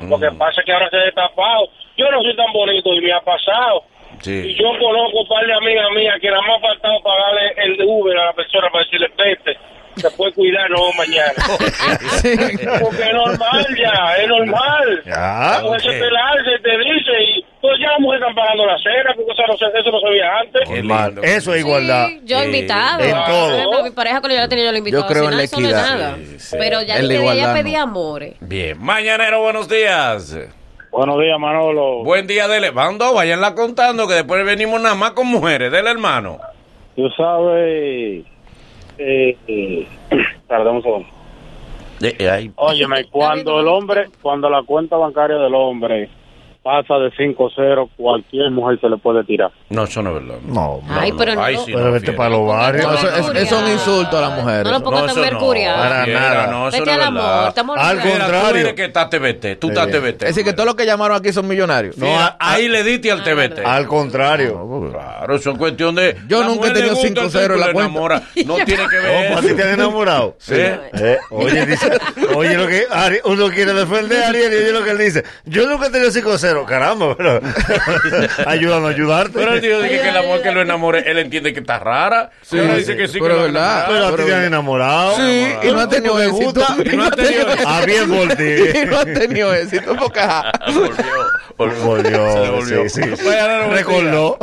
Lo 0.08 0.18
que 0.18 0.30
pasa 0.32 0.60
es 0.60 0.66
que 0.66 0.72
ahora 0.72 0.90
se 0.90 0.96
ha 0.96 1.00
destapado. 1.04 1.68
Yo 1.96 2.10
no 2.10 2.22
soy 2.22 2.36
tan 2.36 2.52
bonito 2.52 2.92
y 2.94 3.00
me 3.00 3.12
ha 3.12 3.20
pasado. 3.20 3.84
Y 4.20 4.24
Sí. 4.24 4.54
yo 4.54 4.68
conozco 4.78 5.20
un 5.20 5.28
par 5.28 5.44
de 5.46 5.52
amigas 5.54 5.90
mías 5.94 6.18
que 6.20 6.30
nada 6.30 6.42
más 6.42 6.60
faltado 6.60 7.00
pagarle 7.02 7.52
el 7.56 7.82
Uber 7.84 8.16
a 8.18 8.26
la 8.26 8.32
persona 8.32 8.68
para 8.70 8.84
decirle 8.84 9.10
vete. 9.18 9.56
Se 9.96 10.10
puede 10.12 10.32
cuidar, 10.32 10.68
no 10.70 10.92
mañana. 10.96 11.32
Porque 12.80 13.02
es 13.02 13.12
normal 13.14 13.66
ya, 13.80 14.16
es 14.22 14.28
normal. 14.28 15.02
Ya. 15.06 15.50
La 15.56 15.60
mujer 15.62 15.80
se 15.82 15.90
te 15.90 16.10
larga 16.10 16.50
te 16.62 16.70
dice, 16.78 17.12
y 17.22 17.44
pues 17.60 17.74
ya 17.80 17.90
la 17.92 17.98
mujer 17.98 18.20
están 18.20 18.34
pagando 18.34 18.66
la 18.66 18.76
cena, 18.78 19.12
porque 19.16 19.32
eso 19.32 19.42
no, 19.46 19.56
se- 19.56 19.78
eso 19.78 19.90
no 19.90 20.00
se 20.00 20.08
veía 20.10 20.38
antes. 20.38 21.32
Eso 21.36 21.54
es 21.54 21.60
igualdad. 21.60 22.08
Sí, 22.08 22.20
yo 22.24 22.36
he 22.38 22.40
Sí. 22.40 22.46
invitado. 22.46 23.00
En 23.04 23.10
todo. 23.24 23.54
ejemplo, 23.56 23.84
mi 23.84 23.90
pareja 23.90 24.20
cuando 24.20 24.34
yo 24.34 24.40
la 24.40 24.48
tenía, 24.48 24.64
yo 24.66 24.72
la 24.72 24.78
invitaba 24.78 25.02
Yo 25.02 25.08
creo 25.08 25.28
en 25.30 25.36
la 25.36 25.42
eso 25.42 25.60
no 25.60 25.66
es 25.68 25.72
equidad. 25.72 25.98
nada. 25.98 26.16
Sí, 26.16 26.38
sí. 26.40 26.56
Pero 26.58 26.82
ya 26.82 26.94
la 26.94 27.00
que 27.00 27.04
ella 27.06 27.14
igualdad, 27.20 27.54
pedía 27.54 27.78
no. 27.78 27.84
amores. 27.84 28.34
Bien. 28.40 28.78
Mañanero, 28.80 29.40
buenos 29.42 29.68
días. 29.68 30.36
Buenos 30.90 31.18
días, 31.20 31.38
Manolo. 31.40 32.04
Buen 32.04 32.26
día, 32.26 32.46
dele. 32.46 32.70
Bando, 32.70 33.14
vayanla 33.14 33.54
contando 33.54 34.06
que 34.06 34.14
después 34.14 34.44
venimos 34.44 34.80
nada 34.80 34.94
más 34.94 35.10
con 35.12 35.26
mujeres. 35.26 35.72
Dele, 35.72 35.90
hermano. 35.90 36.38
Tú 36.94 37.08
sabes... 37.16 38.24
Eh, 38.98 39.36
eh, 39.46 39.86
perdón 40.48 40.76
un 40.76 40.82
segundo. 40.82 41.08
Óyeme, 42.56 43.04
cuando 43.06 43.60
el 43.60 43.68
hombre, 43.68 44.08
cuando 44.20 44.50
la 44.50 44.62
cuenta 44.62 44.96
bancaria 44.96 45.36
del 45.36 45.54
hombre 45.54 46.10
pasa 46.64 46.94
de 46.94 47.10
5-0, 47.12 47.90
cualquier 47.96 48.50
mujer 48.50 48.80
se 48.80 48.88
le 48.88 48.96
puede 48.96 49.22
tirar. 49.24 49.52
No, 49.68 49.84
eso 49.84 50.02
no 50.02 50.16
es 50.16 50.24
verdad. 50.26 50.40
No, 50.46 50.80
Ay, 50.88 51.12
pero 51.16 51.34
no. 51.34 51.42
Ay, 51.44 51.56
sí, 51.58 51.72
Pero 51.72 51.84
no, 51.84 51.92
vete 51.92 52.12
para 52.12 52.30
los 52.30 52.46
barrios. 52.48 52.86
No, 52.86 52.94
eso, 52.94 53.08
es, 53.32 53.42
eso 53.42 53.56
es 53.58 53.62
un 53.64 53.68
insulto 53.70 54.16
a 54.18 54.20
las 54.22 54.32
mujeres. 54.38 54.64
No 54.64 54.70
lo 54.78 54.82
pongas 54.82 55.06
tan 55.06 55.16
no. 55.16 55.20
mercurial. 55.22 55.76
Para 55.76 56.06
nada. 56.06 56.46
No, 56.46 56.68
eso 56.68 56.78
Vete 56.78 56.86
no 56.86 56.90
es 56.92 56.96
al 56.98 57.04
amor, 57.08 57.22
verdad. 57.22 57.48
estamos 57.48 57.76
Al 57.78 57.84
hablando. 57.84 58.04
Mira, 58.12 58.26
tú 58.26 58.32
contrario. 58.32 58.60
eres 58.62 58.72
que 58.74 58.84
estás 58.86 59.10
TBT. 59.10 59.58
Tú 59.60 59.68
estás 59.68 59.86
TBT. 59.88 60.22
Es 60.22 60.28
decir, 60.28 60.44
que 60.44 60.52
todos 60.54 60.64
los 60.66 60.74
que 60.74 60.86
llamaron 60.86 61.16
aquí 61.18 61.32
son 61.32 61.46
millonarios. 61.46 61.98
No, 61.98 62.16
ahí 62.38 62.66
le 62.68 62.82
diste 62.82 63.12
al 63.12 63.22
TBT. 63.22 63.58
Al 63.64 63.86
contrario. 63.86 64.90
Claro, 64.90 65.36
eso 65.36 65.50
es 65.50 65.58
cuestión 65.58 65.94
de. 65.94 66.16
Yo 66.28 66.42
nunca 66.44 66.68
he 66.68 66.70
tenido 66.72 66.94
gusta 66.94 67.08
el 67.08 67.30
5-0 67.30 67.54
en 67.54 67.60
la 67.60 67.72
cuenta. 67.72 67.80
enamora. 67.82 68.22
No 68.46 68.54
tiene 68.64 68.88
que 68.88 68.96
ver. 68.96 69.34
¿para 69.34 69.46
ti 69.46 69.54
te 69.54 69.62
han 69.62 69.68
enamorado? 69.74 70.36
Sí. 70.44 70.54
Eh, 70.56 71.18
oye, 71.30 71.66
dice, 71.66 71.90
oye, 72.34 72.56
lo 72.56 72.66
que 72.66 72.86
Ari- 72.88 73.20
uno 73.24 73.48
quiere 73.48 73.72
defender 73.72 74.22
a 74.24 74.28
Ariel 74.28 74.52
y 74.52 74.56
oye 74.56 74.72
lo 74.72 74.84
que 74.84 74.90
él 74.90 74.98
dice. 74.98 75.24
Yo 75.44 75.66
nunca 75.66 75.86
he 75.86 75.90
tenido 75.90 76.10
5-0, 76.10 76.53
caramba, 76.64 77.16
pero 77.16 77.40
ayúdame 78.46 78.86
a 78.86 78.90
ayudarte. 78.90 79.32
Pero 79.34 79.54
el 79.54 79.60
tío 79.60 79.80
dice 79.82 80.00
que 80.00 80.12
la 80.12 80.22
mujer 80.22 80.42
que 80.42 80.52
lo 80.52 80.60
enamore, 80.62 81.10
él 81.10 81.18
entiende 81.18 81.52
que 81.52 81.60
está 81.60 81.78
rara. 81.78 82.30
Sí, 82.42 82.58
ahora 82.58 82.76
dice 82.76 82.96
que 82.96 83.08
sí, 83.08 83.18
pero 83.20 83.36
que 83.36 83.42
verdad. 83.44 83.86
Pero 83.88 84.04
a 84.04 84.08
ti 84.10 84.14
pero- 84.16 84.26
te 84.28 84.34
han 84.34 84.44
enamorado. 84.44 85.16
Sí, 85.16 85.46
y 85.62 85.66
no 85.72 85.80
han 85.80 85.88
tenido 85.88 86.16
¿Te 86.16 86.24
éxito. 86.26 86.44
gusta? 86.44 86.76
Y 86.84 86.96
no 86.96 87.04
han 87.04 87.10
tenido 87.16 87.46
Ah, 87.66 87.82
bien 87.84 88.08
por 88.10 88.28
ti. 88.36 88.44
Y 88.82 88.86
no 88.86 88.98
han 88.98 89.14
tenido 89.14 89.54
éxito 89.54 89.96
porque 89.96 90.20
ajá. 90.20 90.52
Volvió. 91.56 91.84
Volvió, 91.84 92.32
Se 92.32 92.38
devolvió. 92.40 92.88
sí, 92.88 93.00
sí. 93.02 93.24
Recordó. 93.70 94.38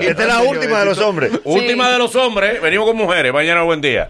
Esta 0.00 0.22
es 0.22 0.28
la 0.28 0.40
última 0.42 0.80
de 0.80 0.84
los 0.86 0.98
hombres. 0.98 1.32
Última 1.44 1.90
de 1.90 1.98
los 1.98 2.14
hombres. 2.16 2.60
Venimos 2.60 2.86
con 2.86 2.96
mujeres. 2.96 3.32
Mañana, 3.32 3.62
buen 3.62 3.80
día. 3.80 4.08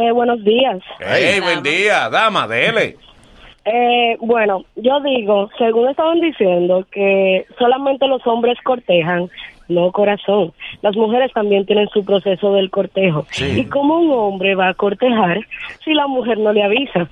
Eh, 0.00 0.12
buenos 0.12 0.42
días. 0.44 0.78
Hey, 1.00 1.40
buen 1.40 1.62
día. 1.62 2.08
Dama, 2.08 2.46
dele. 2.46 2.96
Eh, 3.64 4.16
bueno, 4.20 4.64
yo 4.76 5.00
digo, 5.00 5.50
según 5.58 5.88
estaban 5.88 6.20
diciendo, 6.20 6.86
que 6.90 7.46
solamente 7.58 8.06
los 8.06 8.26
hombres 8.26 8.58
cortejan, 8.62 9.28
no 9.68 9.92
corazón. 9.92 10.52
Las 10.82 10.96
mujeres 10.96 11.32
también 11.32 11.66
tienen 11.66 11.88
su 11.88 12.04
proceso 12.04 12.52
del 12.54 12.70
cortejo. 12.70 13.26
¿Y 13.40 13.64
cómo 13.66 13.98
un 13.98 14.10
hombre 14.10 14.54
va 14.54 14.68
a 14.68 14.74
cortejar 14.74 15.40
si 15.84 15.94
la 15.94 16.06
mujer 16.06 16.38
no 16.38 16.52
le 16.52 16.62
avisa? 16.62 17.08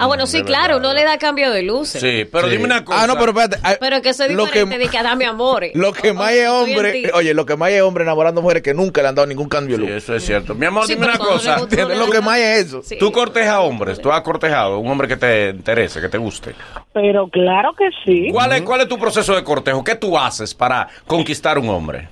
Ah, 0.00 0.06
bueno, 0.06 0.26
sí, 0.26 0.42
claro, 0.42 0.80
no 0.80 0.94
le 0.94 1.04
da 1.04 1.18
cambio 1.18 1.50
de 1.50 1.62
luces. 1.62 2.00
Sí, 2.00 2.24
pero 2.30 2.48
dime 2.48 2.64
una 2.64 2.84
cosa. 2.84 3.02
Ah, 3.02 3.06
no, 3.06 3.14
pero 3.18 3.32
espérate. 3.32 3.58
ah, 3.62 3.76
Pero 3.78 4.00
que 4.02 4.08
eso 4.08 4.24
es 4.24 4.32
lo 4.32 4.46
diferente 4.46 4.78
que, 4.78 4.84
de 4.84 4.90
que 4.90 4.98
a 4.98 5.02
dame 5.02 5.26
amores. 5.26 5.72
lo 5.74 5.92
que 5.92 6.12
más 6.12 6.32
es 6.32 6.48
hombre, 6.48 7.10
oye, 7.14 7.34
lo 7.34 7.44
que 7.46 7.56
más 7.56 7.70
es 7.70 7.82
hombre 7.82 8.04
enamorando 8.04 8.40
mujeres 8.42 8.62
que 8.62 8.72
nunca 8.74 9.02
le 9.02 9.08
han 9.08 9.14
dado 9.14 9.26
ningún 9.26 9.48
cambio 9.48 9.76
de 9.76 9.84
Sí, 9.84 9.88
luz. 9.92 10.02
eso 10.02 10.14
es 10.14 10.24
cierto. 10.24 10.54
Mi 10.54 10.66
amor, 10.66 10.86
Sí, 10.86 10.94
dime 10.94 11.04
una 11.06 11.14
le 11.14 11.18
cosa. 11.18 11.58
¿Entiendes? 11.58 11.98
Lo 11.98 12.10
que 12.10 12.20
más 12.20 12.38
es 12.38 12.66
eso. 12.66 12.82
Sí. 12.82 12.96
Tú 12.98 13.12
cortejas 13.12 13.58
hombres, 13.60 14.00
tú 14.00 14.10
has 14.10 14.22
cortejado 14.22 14.78
un 14.78 14.90
hombre 14.90 15.06
que 15.06 15.16
te 15.16 15.50
interese, 15.50 16.00
que 16.00 16.08
te 16.08 16.18
guste. 16.18 16.54
Pero 16.92 17.28
claro 17.28 17.74
que 17.76 17.88
sí. 18.04 18.28
¿Cuál 18.32 18.52
es, 18.54 18.62
¿Cuál 18.62 18.80
es 18.80 18.88
tu 18.88 18.98
proceso 18.98 19.34
de 19.36 19.44
cortejo? 19.44 19.84
¿Qué 19.84 19.94
tú 19.96 20.18
haces 20.18 20.54
para 20.54 20.88
conquistar 21.06 21.58
un 21.58 21.68
hombre? 21.68 22.08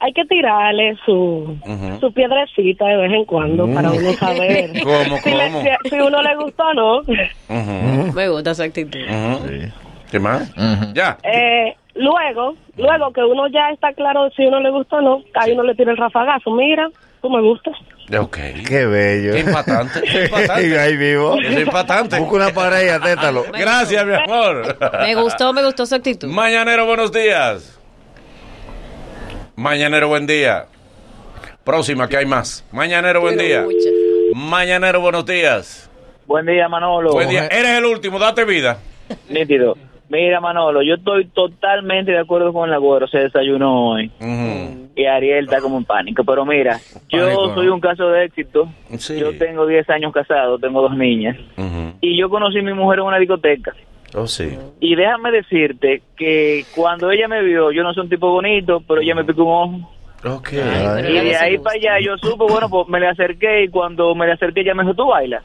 Hay 0.00 0.12
que 0.12 0.24
tirarle 0.26 0.96
su, 1.04 1.56
su 2.00 2.12
piedrecita 2.12 2.84
de 2.86 2.96
vez 2.98 3.12
en 3.12 3.24
cuando 3.24 3.66
para 3.74 3.90
uno 3.90 4.12
saber 4.12 4.70
¿Cómo, 4.84 5.18
si, 5.18 5.30
le- 5.30 5.44
cómo? 5.50 5.62
si- 5.62 5.88
si 5.90 5.96
uno 5.96 6.22
le 6.22 6.36
gusta 6.36 6.64
o 6.66 6.74
no. 6.74 6.98
Ujú, 7.00 8.12
Me 8.14 8.28
gusta 8.28 8.52
esa 8.52 8.64
actitud. 8.64 9.00
ujú. 9.00 9.48
¿Qué 10.10 10.18
más? 10.20 10.54
Ya. 10.94 11.18
Eh, 11.24 11.74
luego, 11.94 12.54
luego 12.76 13.12
que 13.12 13.22
uno 13.24 13.48
ya 13.48 13.70
está 13.70 13.92
claro 13.92 14.30
si 14.36 14.46
uno 14.46 14.60
le 14.60 14.70
gusta 14.70 14.96
o 14.96 15.00
no, 15.02 15.22
ahí 15.34 15.52
uno 15.52 15.64
le 15.64 15.74
tira 15.74 15.90
el 15.90 15.96
rafagazo. 15.98 16.50
Mira, 16.52 16.88
tú 17.20 17.28
me 17.28 17.42
gustas. 17.42 17.74
Ok. 18.18 18.38
Qué 18.66 18.86
bello. 18.86 19.34
Qué 19.34 19.40
impactante. 19.40 20.00
Qué 20.00 20.24
impactante. 20.24 20.78
Ahí 20.80 20.96
vivo. 20.96 21.34
Es 21.40 21.60
impactante. 21.60 22.18
Busca 22.20 22.36
una 22.36 22.50
pareja, 22.54 22.98
tétalo. 23.00 23.44
Gracias, 23.52 24.06
mi 24.06 24.14
amor. 24.14 24.78
Me 25.02 25.14
gustó, 25.14 25.52
me 25.52 25.62
gustó 25.62 25.84
su 25.84 25.94
actitud. 25.94 26.28
Mañanero, 26.28 26.86
buenos 26.86 27.12
días. 27.12 27.77
Mañanero, 29.58 30.06
buen 30.06 30.24
día. 30.24 30.66
Próxima, 31.64 32.08
que 32.08 32.16
hay 32.16 32.26
más. 32.26 32.64
Mañanero, 32.70 33.20
buen 33.20 33.36
día. 33.36 33.62
Muchas. 33.62 33.92
Mañanero, 34.32 35.00
buenos 35.00 35.26
días. 35.26 35.90
Buen 36.28 36.46
día, 36.46 36.68
Manolo. 36.68 37.10
Buen 37.10 37.28
día. 37.28 37.48
Eres 37.48 37.78
el 37.78 37.84
último, 37.84 38.20
date 38.20 38.44
vida. 38.44 38.78
Nítido. 39.28 39.76
Mira, 40.10 40.40
Manolo, 40.40 40.80
yo 40.82 40.94
estoy 40.94 41.26
totalmente 41.26 42.12
de 42.12 42.20
acuerdo 42.20 42.52
con 42.52 42.68
el 42.68 42.74
agüero. 42.74 43.08
Se 43.08 43.18
desayunó 43.18 43.94
hoy. 43.94 44.12
Y 44.94 45.04
Ariel 45.06 45.46
está 45.46 45.60
como 45.60 45.78
en 45.78 45.84
pánico. 45.84 46.22
Pero 46.22 46.46
mira, 46.46 46.78
yo 47.08 47.24
Pánico, 47.24 47.46
¿no? 47.48 47.54
soy 47.56 47.66
un 47.66 47.80
caso 47.80 48.08
de 48.10 48.26
éxito. 48.26 48.68
Sí. 48.96 49.18
Yo 49.18 49.36
tengo 49.38 49.66
10 49.66 49.90
años 49.90 50.12
casado, 50.12 50.60
tengo 50.60 50.82
dos 50.82 50.96
niñas. 50.96 51.36
Y 52.00 52.16
yo 52.16 52.30
conocí 52.30 52.60
a 52.60 52.62
mi 52.62 52.74
mujer 52.74 53.00
en 53.00 53.06
una 53.06 53.18
discoteca. 53.18 53.74
Oh, 54.14 54.26
sí. 54.26 54.58
Y 54.80 54.94
déjame 54.94 55.30
decirte 55.30 56.02
que 56.16 56.64
cuando 56.74 57.10
ella 57.10 57.28
me 57.28 57.42
vio, 57.42 57.70
yo 57.72 57.82
no 57.82 57.92
soy 57.92 58.04
un 58.04 58.08
tipo 58.10 58.30
bonito, 58.30 58.82
pero 58.86 59.00
ella 59.00 59.14
me 59.14 59.24
picó 59.24 59.44
un 59.44 59.82
ojo. 60.24 60.36
Ok. 60.36 60.48
Ay, 60.54 61.16
Y 61.16 61.20
de 61.26 61.36
ahí 61.36 61.58
para 61.58 61.76
allá 61.76 62.00
yo 62.04 62.16
supe, 62.18 62.44
bueno, 62.44 62.68
pues 62.68 62.88
me 62.88 62.98
le 62.98 63.08
acerqué 63.08 63.64
y 63.64 63.68
cuando 63.68 64.14
me 64.14 64.26
le 64.26 64.32
acerqué 64.32 64.60
ella 64.62 64.74
me 64.74 64.82
dijo, 64.82 64.94
tú 64.94 65.06
bailas. 65.06 65.44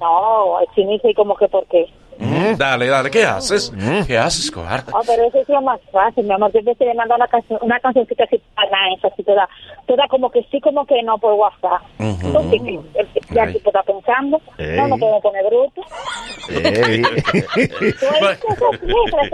No, 0.00 0.58
dice 0.74 1.12
como 1.14 1.36
que 1.36 1.48
por 1.48 1.66
qué. 1.66 1.86
Mm, 2.18 2.56
Dale, 2.56 2.86
dale. 2.88 3.10
¿Qué 3.10 3.24
haces? 3.24 3.72
¿Qué 4.06 4.18
haces, 4.18 4.50
cobarde? 4.50 4.90
Ah, 4.94 5.00
pero 5.06 5.24
eso 5.24 5.38
es 5.40 5.48
lo 5.48 5.62
más 5.62 5.80
fácil, 5.92 6.24
mi 6.24 6.32
amor. 6.34 6.50
Siempre 6.52 6.74
se 6.74 6.84
le 6.84 6.94
manda 6.94 7.14
una 7.16 7.28
canción, 7.28 7.58
una 7.62 7.78
cancioncita 7.80 8.24
así 8.24 8.40
para 8.54 8.68
nice, 8.88 9.06
así 9.06 9.22
te 9.22 9.34
da, 9.34 9.48
te 9.86 9.94
da 9.96 10.06
como 10.08 10.30
que 10.30 10.42
sí, 10.50 10.60
como 10.60 10.84
que 10.86 11.00
no 11.04 11.16
por 11.18 11.34
WhatsApp. 11.34 11.80
Ujú. 11.98 12.26
Entonces, 12.26 12.60
sí, 12.64 12.78
el- 12.94 13.08
ya 13.34 13.44
el 13.44 13.52
tipo 13.52 13.70
está 13.70 13.82
pensando, 13.82 14.40
Ey. 14.58 14.76
no 14.76 14.88
nos 14.88 14.98
podemos 14.98 15.22
poner 15.22 15.44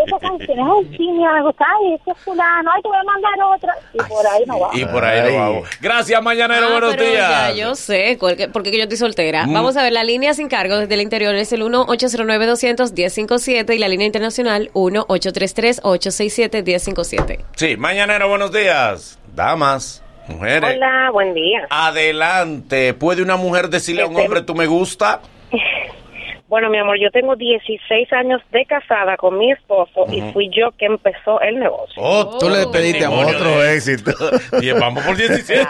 esas 0.05 0.21
canciones, 0.21 0.65
ay, 0.69 0.97
sí, 0.97 1.09
me 1.11 1.43
gusta, 1.43 1.65
ay, 1.81 1.95
ese 1.95 2.11
es 2.11 2.19
fulano, 2.19 2.71
ay, 2.75 2.83
te 2.83 2.89
voy 2.89 2.99
a 2.99 3.03
mandar 3.05 3.33
otra. 3.55 3.75
Y 3.93 3.99
por 3.99 4.27
ahí 4.27 4.43
no 4.47 4.61
va. 4.61 4.71
Y 4.73 4.85
por 4.85 5.05
ahí 5.05 5.21
Ay. 5.21 5.33
lo 5.33 5.43
hago. 5.43 5.63
Gracias, 5.81 6.23
mañanero. 6.23 6.67
Ah, 6.67 6.73
buenos 6.73 6.97
pero 6.97 7.11
días. 7.11 7.31
Ya, 7.31 7.53
yo 7.55 7.75
sé, 7.75 8.17
porque, 8.21 8.49
porque 8.49 8.77
yo 8.77 8.83
estoy 8.83 8.99
soltera. 8.99 9.47
Mm. 9.47 9.55
Vamos 9.55 9.77
a 9.77 9.83
ver, 9.83 9.93
la 9.93 10.05
línea 10.05 10.35
sin 10.35 10.49
cargo 10.49 10.77
desde 10.77 10.95
el 10.95 11.01
interior 11.01 11.35
es 11.35 11.53
el 11.53 11.63
1-809-200-1057 12.77 13.75
y 13.75 13.79
la 13.79 13.89
línea 13.89 14.07
internacional 14.07 14.71
1-833-867-1057. 14.75 17.45
Sí, 17.57 17.77
mañanero, 17.77 18.29
buenos 18.29 18.53
días. 18.53 19.19
Damas, 19.35 20.05
mujeres. 20.29 20.77
Hola, 20.77 21.11
buen 21.13 21.35
día. 21.35 21.67
Adelante. 21.71 22.95
¿Puede 22.95 23.23
una 23.23 23.37
mujer 23.37 23.69
decirle 23.69 24.03
a 24.03 24.07
un 24.07 24.17
hombre, 24.17 24.43
tú 24.43 24.55
me 24.55 24.67
gusta? 24.67 25.21
Bueno, 26.47 26.69
mi 26.71 26.79
amor, 26.79 26.99
yo 27.01 27.11
tengo 27.11 27.35
16 27.37 28.13
años 28.13 28.41
de 28.53 28.65
casada 28.67 29.17
con 29.17 29.39
mi 29.39 29.51
esposo 29.51 30.05
y 30.13 30.21
fui 30.33 30.51
yo 30.55 30.71
que 30.79 30.85
empezó 30.87 31.41
el 31.41 31.59
negocio. 31.59 31.95
Oh, 32.03 32.39
Tú 32.39 32.49
le 32.51 32.67
pediste 32.67 33.05
amor. 33.07 33.27
testimonio 33.27 33.51
Otro 33.51 33.63
de- 33.63 33.75
éxito. 33.77 34.13
Y 34.63 34.71
vamos 34.73 35.03
por 35.05 35.17
17. 35.17 35.67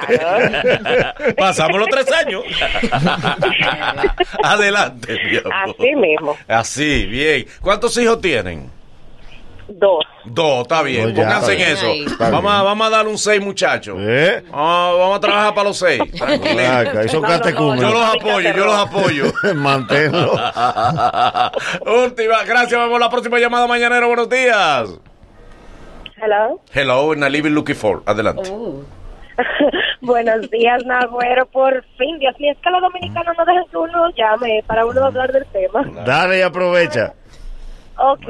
Pasamos 1.38 1.78
los 1.78 1.88
tres 1.88 2.12
años. 2.12 2.42
Adelante, 4.42 5.16
mi 5.30 5.36
amor. 5.38 5.52
Así 5.78 5.94
mismo. 5.94 6.36
Así, 6.48 7.06
bien. 7.06 7.46
¿Cuántos 7.60 7.96
hijos 7.98 8.20
tienen? 8.20 8.70
Dos. 9.76 10.04
Dos, 10.24 10.62
está 10.62 10.82
bien. 10.82 11.04
No, 11.04 11.10
ya, 11.10 11.22
Pónganse 11.24 11.52
en 11.54 11.60
está 11.60 11.72
eso. 11.72 11.92
bien. 11.92 12.06
Vamos 12.18 12.52
a, 12.52 12.62
vamos 12.62 12.86
a 12.86 12.90
darle 12.90 13.10
un 13.10 13.18
6, 13.18 13.40
muchachos. 13.42 13.96
¿Eh? 13.98 14.44
Vamos 14.50 15.16
a 15.16 15.20
trabajar 15.20 15.52
para 15.54 15.68
los 15.68 15.78
6. 15.78 16.00
Acá, 16.22 17.02
esos 17.02 17.14
No, 17.14 17.20
no, 17.20 17.28
no, 17.28 17.28
catecúmenos. 17.28 17.80
Yo 17.80 17.90
los 17.90 18.14
apoyo, 18.14 18.52
yo 18.54 18.64
los 18.66 18.74
apoyo. 18.76 19.24
Manténlo. 19.56 20.32
Última, 22.04 22.44
gracias. 22.44 22.80
Vemos 22.80 23.00
la 23.00 23.10
próxima 23.10 23.38
llamada 23.40 23.66
mañanero. 23.66 24.06
Buenos 24.06 24.28
días. 24.28 24.90
Hello. 26.16 26.60
Hello, 26.72 27.12
in 27.12 27.22
a 27.24 27.28
living 27.28 27.50
looking 27.50 27.74
for. 27.74 28.02
Adelante. 28.06 28.48
Uh, 28.48 28.84
Buenos 30.00 30.48
días, 30.50 30.84
Nagüero. 30.84 31.46
Por 31.46 31.84
fin, 31.98 32.18
Dios 32.20 32.34
mío, 32.38 32.52
es 32.52 32.58
que 32.58 32.70
los 32.70 32.80
dominicanos 32.80 33.34
no 33.36 33.44
dejan 33.44 33.64
que 33.70 33.76
uno 33.76 34.08
llame 34.16 34.62
para 34.68 34.86
uno 34.86 35.04
hablar 35.04 35.32
del 35.32 35.44
tema. 35.46 35.82
Dale 36.06 36.38
y 36.38 36.42
aprovecha. 36.42 37.12
Ok. 37.98 38.28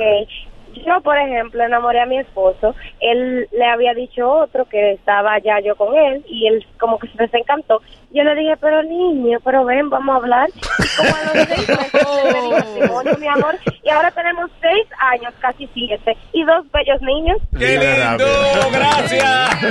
Yo, 0.74 1.00
por 1.02 1.16
ejemplo, 1.16 1.62
enamoré 1.64 2.00
a 2.00 2.06
mi 2.06 2.18
esposo. 2.18 2.74
Él 3.00 3.48
le 3.52 3.64
había 3.66 3.94
dicho 3.94 4.28
otro 4.28 4.64
que 4.66 4.92
estaba 4.92 5.38
ya 5.38 5.60
yo 5.60 5.76
con 5.76 5.96
él 5.96 6.24
y 6.28 6.46
él 6.46 6.66
como 6.78 6.98
que 6.98 7.08
se 7.08 7.18
desencantó. 7.18 7.80
Yo 8.14 8.22
le 8.22 8.34
dije, 8.36 8.56
pero 8.60 8.80
niño, 8.84 9.38
pero 9.44 9.64
ven, 9.64 9.90
vamos 9.90 10.14
a 10.14 10.18
hablar. 10.18 10.48
Y 10.48 10.96
como 10.96 11.16
a 11.16 11.34
los 11.34 11.48
seis 11.48 11.68
meses 11.68 12.50
matrimonio, 12.50 13.16
mi 13.18 13.26
amor. 13.26 13.58
Y 13.82 13.90
ahora 13.90 14.10
tenemos 14.12 14.50
seis 14.60 14.86
años, 14.98 15.34
casi 15.40 15.68
siete, 15.74 16.16
y 16.32 16.44
dos 16.44 16.64
bellos 16.72 17.02
niños. 17.02 17.38
¡Qué 17.58 17.78
lindo! 17.78 18.24
¡Gracias! 18.70 19.64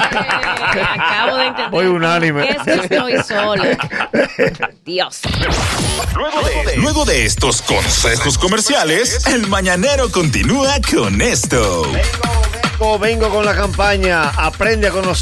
acabo 0.73 1.37
de 1.37 1.45
entender. 1.45 1.71
Voy 1.71 1.85
unánime. 1.85 2.49
Es 2.49 2.61
que 2.63 2.73
estoy 2.73 3.17
sola. 3.23 3.77
Dios. 4.83 5.21
Luego 6.15 6.41
de, 6.41 6.77
luego 6.77 7.05
de 7.05 7.25
estos 7.25 7.61
consejos 7.61 8.37
comerciales, 8.37 9.25
el 9.27 9.47
mañanero 9.47 10.11
continúa 10.11 10.75
con 10.92 10.92
esto. 11.21 11.91
Vengo, 11.91 12.99
vengo 12.99 13.29
con 13.29 13.43
la 13.43 13.56
campaña. 13.56 14.29
Aprende 14.29 14.88
a 14.88 14.91
conocer. 14.91 15.13